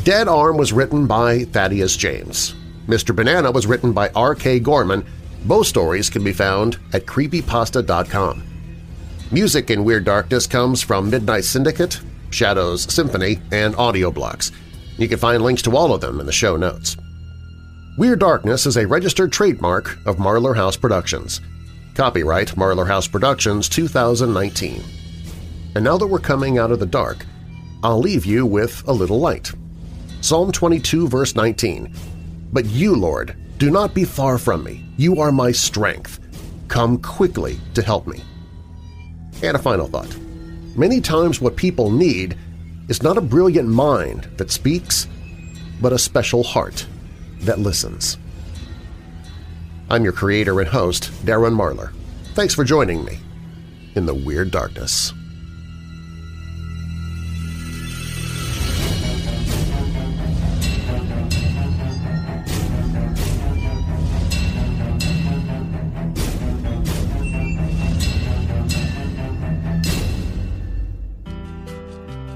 Dead 0.04 0.28
Arm 0.28 0.56
was 0.56 0.72
written 0.72 1.06
by 1.06 1.44
Thaddeus 1.44 1.96
James. 1.96 2.54
Mr. 2.88 3.14
Banana 3.14 3.50
was 3.50 3.66
written 3.66 3.92
by 3.92 4.08
R.K. 4.16 4.60
Gorman. 4.60 5.06
Both 5.44 5.66
stories 5.66 6.08
can 6.08 6.24
be 6.24 6.32
found 6.32 6.78
at 6.94 7.04
creepypasta.com. 7.04 8.42
Music 9.30 9.70
in 9.70 9.84
Weird 9.84 10.04
Darkness 10.04 10.46
comes 10.46 10.82
from 10.82 11.10
Midnight 11.10 11.44
Syndicate, 11.44 12.00
Shadows 12.30 12.92
Symphony, 12.92 13.40
and 13.52 13.76
Audio 13.76 14.10
Blocks. 14.10 14.52
You 14.96 15.06
can 15.06 15.18
find 15.18 15.42
links 15.42 15.60
to 15.62 15.76
all 15.76 15.92
of 15.94 16.00
them 16.00 16.18
in 16.18 16.24
the 16.24 16.32
show 16.32 16.56
notes. 16.56 16.96
Weird 17.98 18.20
Darkness 18.20 18.64
is 18.64 18.78
a 18.78 18.86
registered 18.86 19.32
trademark 19.32 19.98
of 20.06 20.16
Marlar 20.16 20.56
House 20.56 20.76
Productions. 20.76 21.42
Copyright 21.94 22.48
Marlar 22.56 22.86
House 22.86 23.06
Productions 23.06 23.68
2019. 23.68 24.82
And 25.74 25.84
now 25.84 25.98
that 25.98 26.06
we're 26.06 26.20
coming 26.20 26.56
out 26.56 26.70
of 26.70 26.78
the 26.78 26.86
dark, 26.86 27.26
I'll 27.82 28.00
leave 28.00 28.24
you 28.24 28.46
with 28.46 28.82
a 28.88 28.92
little 28.92 29.20
light. 29.20 29.52
Psalm 30.22 30.50
22 30.50 31.06
verse 31.06 31.34
19, 31.34 31.92
But 32.52 32.66
you, 32.66 32.94
Lord, 32.94 33.36
do 33.58 33.70
not 33.70 33.94
be 33.94 34.04
far 34.04 34.38
from 34.38 34.64
me. 34.64 34.84
You 34.96 35.20
are 35.20 35.32
my 35.32 35.52
strength. 35.52 36.20
Come 36.68 36.98
quickly 37.02 37.58
to 37.74 37.82
help 37.82 38.06
me. 38.06 38.22
And 39.42 39.56
a 39.56 39.60
final 39.60 39.86
thought. 39.86 40.16
Many 40.76 41.00
times 41.00 41.40
what 41.40 41.56
people 41.56 41.90
need 41.90 42.36
is 42.88 43.02
not 43.02 43.18
a 43.18 43.22
brilliant 43.22 43.68
mind 43.68 44.28
that 44.36 44.50
speaks, 44.50 45.08
but 45.80 45.92
a 45.92 45.98
special 45.98 46.42
heart 46.42 46.86
that 47.40 47.58
listens. 47.58 48.16
I'm 49.90 50.04
your 50.04 50.12
creator 50.12 50.60
and 50.60 50.68
host, 50.68 51.10
Darren 51.24 51.56
Marlar. 51.56 51.92
Thanks 52.34 52.54
for 52.54 52.64
joining 52.64 53.04
me 53.04 53.18
in 53.94 54.06
the 54.06 54.14
Weird 54.14 54.50
Darkness. 54.50 55.12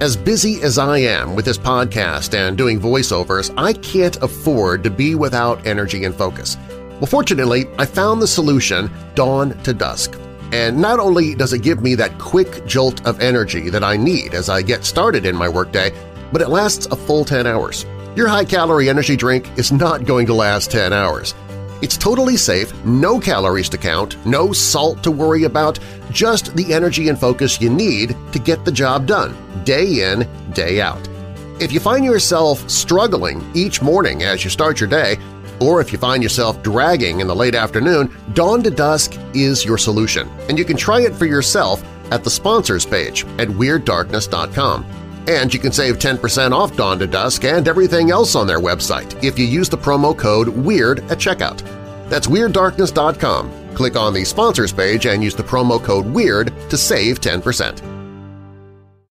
As 0.03 0.17
busy 0.17 0.61
as 0.63 0.79
I 0.79 0.99
am 0.99 1.37
with 1.37 1.45
this 1.45 1.57
podcast 1.57 2.35
and 2.35 2.59
doing 2.59 2.81
voiceovers, 2.81 3.55
I 3.57 3.73
can't 3.73 4.17
afford 4.21 4.83
to 4.83 4.91
be 4.91 5.15
without 5.15 5.65
energy 5.65 6.03
and 6.03 6.13
focus. 6.13 6.57
Well, 6.99 7.07
fortunately, 7.07 7.67
I 7.79 7.87
found 7.87 8.21
the 8.21 8.27
solution 8.27 8.91
dawn 9.15 9.57
to 9.63 9.73
dusk. 9.73 10.19
And 10.51 10.81
not 10.81 10.99
only 10.99 11.37
does 11.37 11.53
it 11.53 11.63
give 11.63 11.85
me 11.85 11.95
that 11.95 12.19
quick 12.19 12.67
jolt 12.67 13.07
of 13.07 13.21
energy 13.21 13.71
that 13.71 13.85
I 13.85 13.97
need 13.97 14.35
as 14.35 14.49
I 14.49 14.61
get 14.61 14.85
started 14.85 15.25
in 15.25 15.37
my 15.37 15.49
workday, 15.49 15.93
but 16.33 16.43
it 16.43 16.49
lasts 16.49 16.87
a 16.87 16.97
full 16.97 17.25
10 17.25 17.47
hours. 17.47 17.87
Your 18.17 18.27
high-calorie 18.27 18.89
energy 18.89 19.15
drink 19.15 19.57
is 19.57 19.71
not 19.71 20.05
going 20.05 20.27
to 20.27 20.35
last 20.35 20.73
10 20.73 20.93
hours. 20.93 21.33
It's 21.83 21.97
totally 21.97 22.37
safe, 22.37 22.73
no 22.85 23.19
calories 23.19 23.69
to 23.71 23.77
count, 23.77 24.25
no 24.25 24.53
salt 24.53 25.03
to 25.03 25.11
worry 25.11 25.43
about, 25.45 25.81
just 26.13 26.55
the 26.55 26.73
energy 26.73 27.09
and 27.09 27.19
focus 27.19 27.61
you 27.61 27.69
need 27.69 28.17
to 28.31 28.39
get 28.39 28.65
the 28.65 28.71
job 28.71 29.07
done, 29.07 29.37
day 29.65 30.13
in, 30.13 30.29
day 30.53 30.81
out. 30.81 31.09
If 31.61 31.73
you 31.73 31.81
find 31.81 32.05
yourself 32.05 32.71
struggling 32.71 33.45
each 33.53 33.83
morning 33.83 34.23
as 34.23 34.45
you 34.45 34.51
start 34.51 34.79
your 34.79 34.89
day, 34.89 35.17
or 35.61 35.81
if 35.81 35.93
you 35.93 35.99
find 35.99 36.23
yourself 36.23 36.63
dragging 36.63 37.19
in 37.19 37.27
the 37.27 37.35
late 37.35 37.57
afternoon, 37.57 38.15
Dawn 38.33 38.63
to 38.63 38.71
Dusk 38.71 39.19
is 39.35 39.65
your 39.65 39.79
solution, 39.79 40.29
and 40.49 40.57
you 40.57 40.65
can 40.65 40.77
try 40.77 41.01
it 41.01 41.15
for 41.15 41.27
yourself 41.27 41.85
at 42.13 42.23
the 42.23 42.31
sponsors 42.31 42.87
page 42.87 43.25
at 43.39 43.49
WeirdDarkness.com. 43.49 45.02
And 45.29 45.53
you 45.53 45.61
can 45.61 45.73
save 45.73 45.99
10% 45.99 46.53
off 46.53 46.77
Dawn 46.77 46.99
to 46.99 47.07
Dusk 47.07 47.45
and 47.45 47.69
everything 47.69 48.11
else 48.11 48.35
on 48.35 48.47
their 48.47 48.61
website 48.61 49.23
if 49.23 49.39
you 49.39 49.47
use 49.47 49.69
the 49.69 49.79
promo 49.79 50.17
code 50.17 50.49
WEIRD 50.49 51.01
at 51.11 51.19
checkout. 51.19 51.61
That's 52.09 52.27
WeirdDarkness.com. 52.27 53.75
Click 53.75 53.97
on 53.97 54.13
the 54.13 54.25
Sponsors 54.25 54.73
page 54.73 55.07
and 55.07 55.23
use 55.23 55.35
the 55.35 55.43
promo 55.43 55.83
code 55.83 56.07
WEIRD 56.07 56.53
to 56.71 56.77
save 56.77 57.21
10%. 57.21 58.02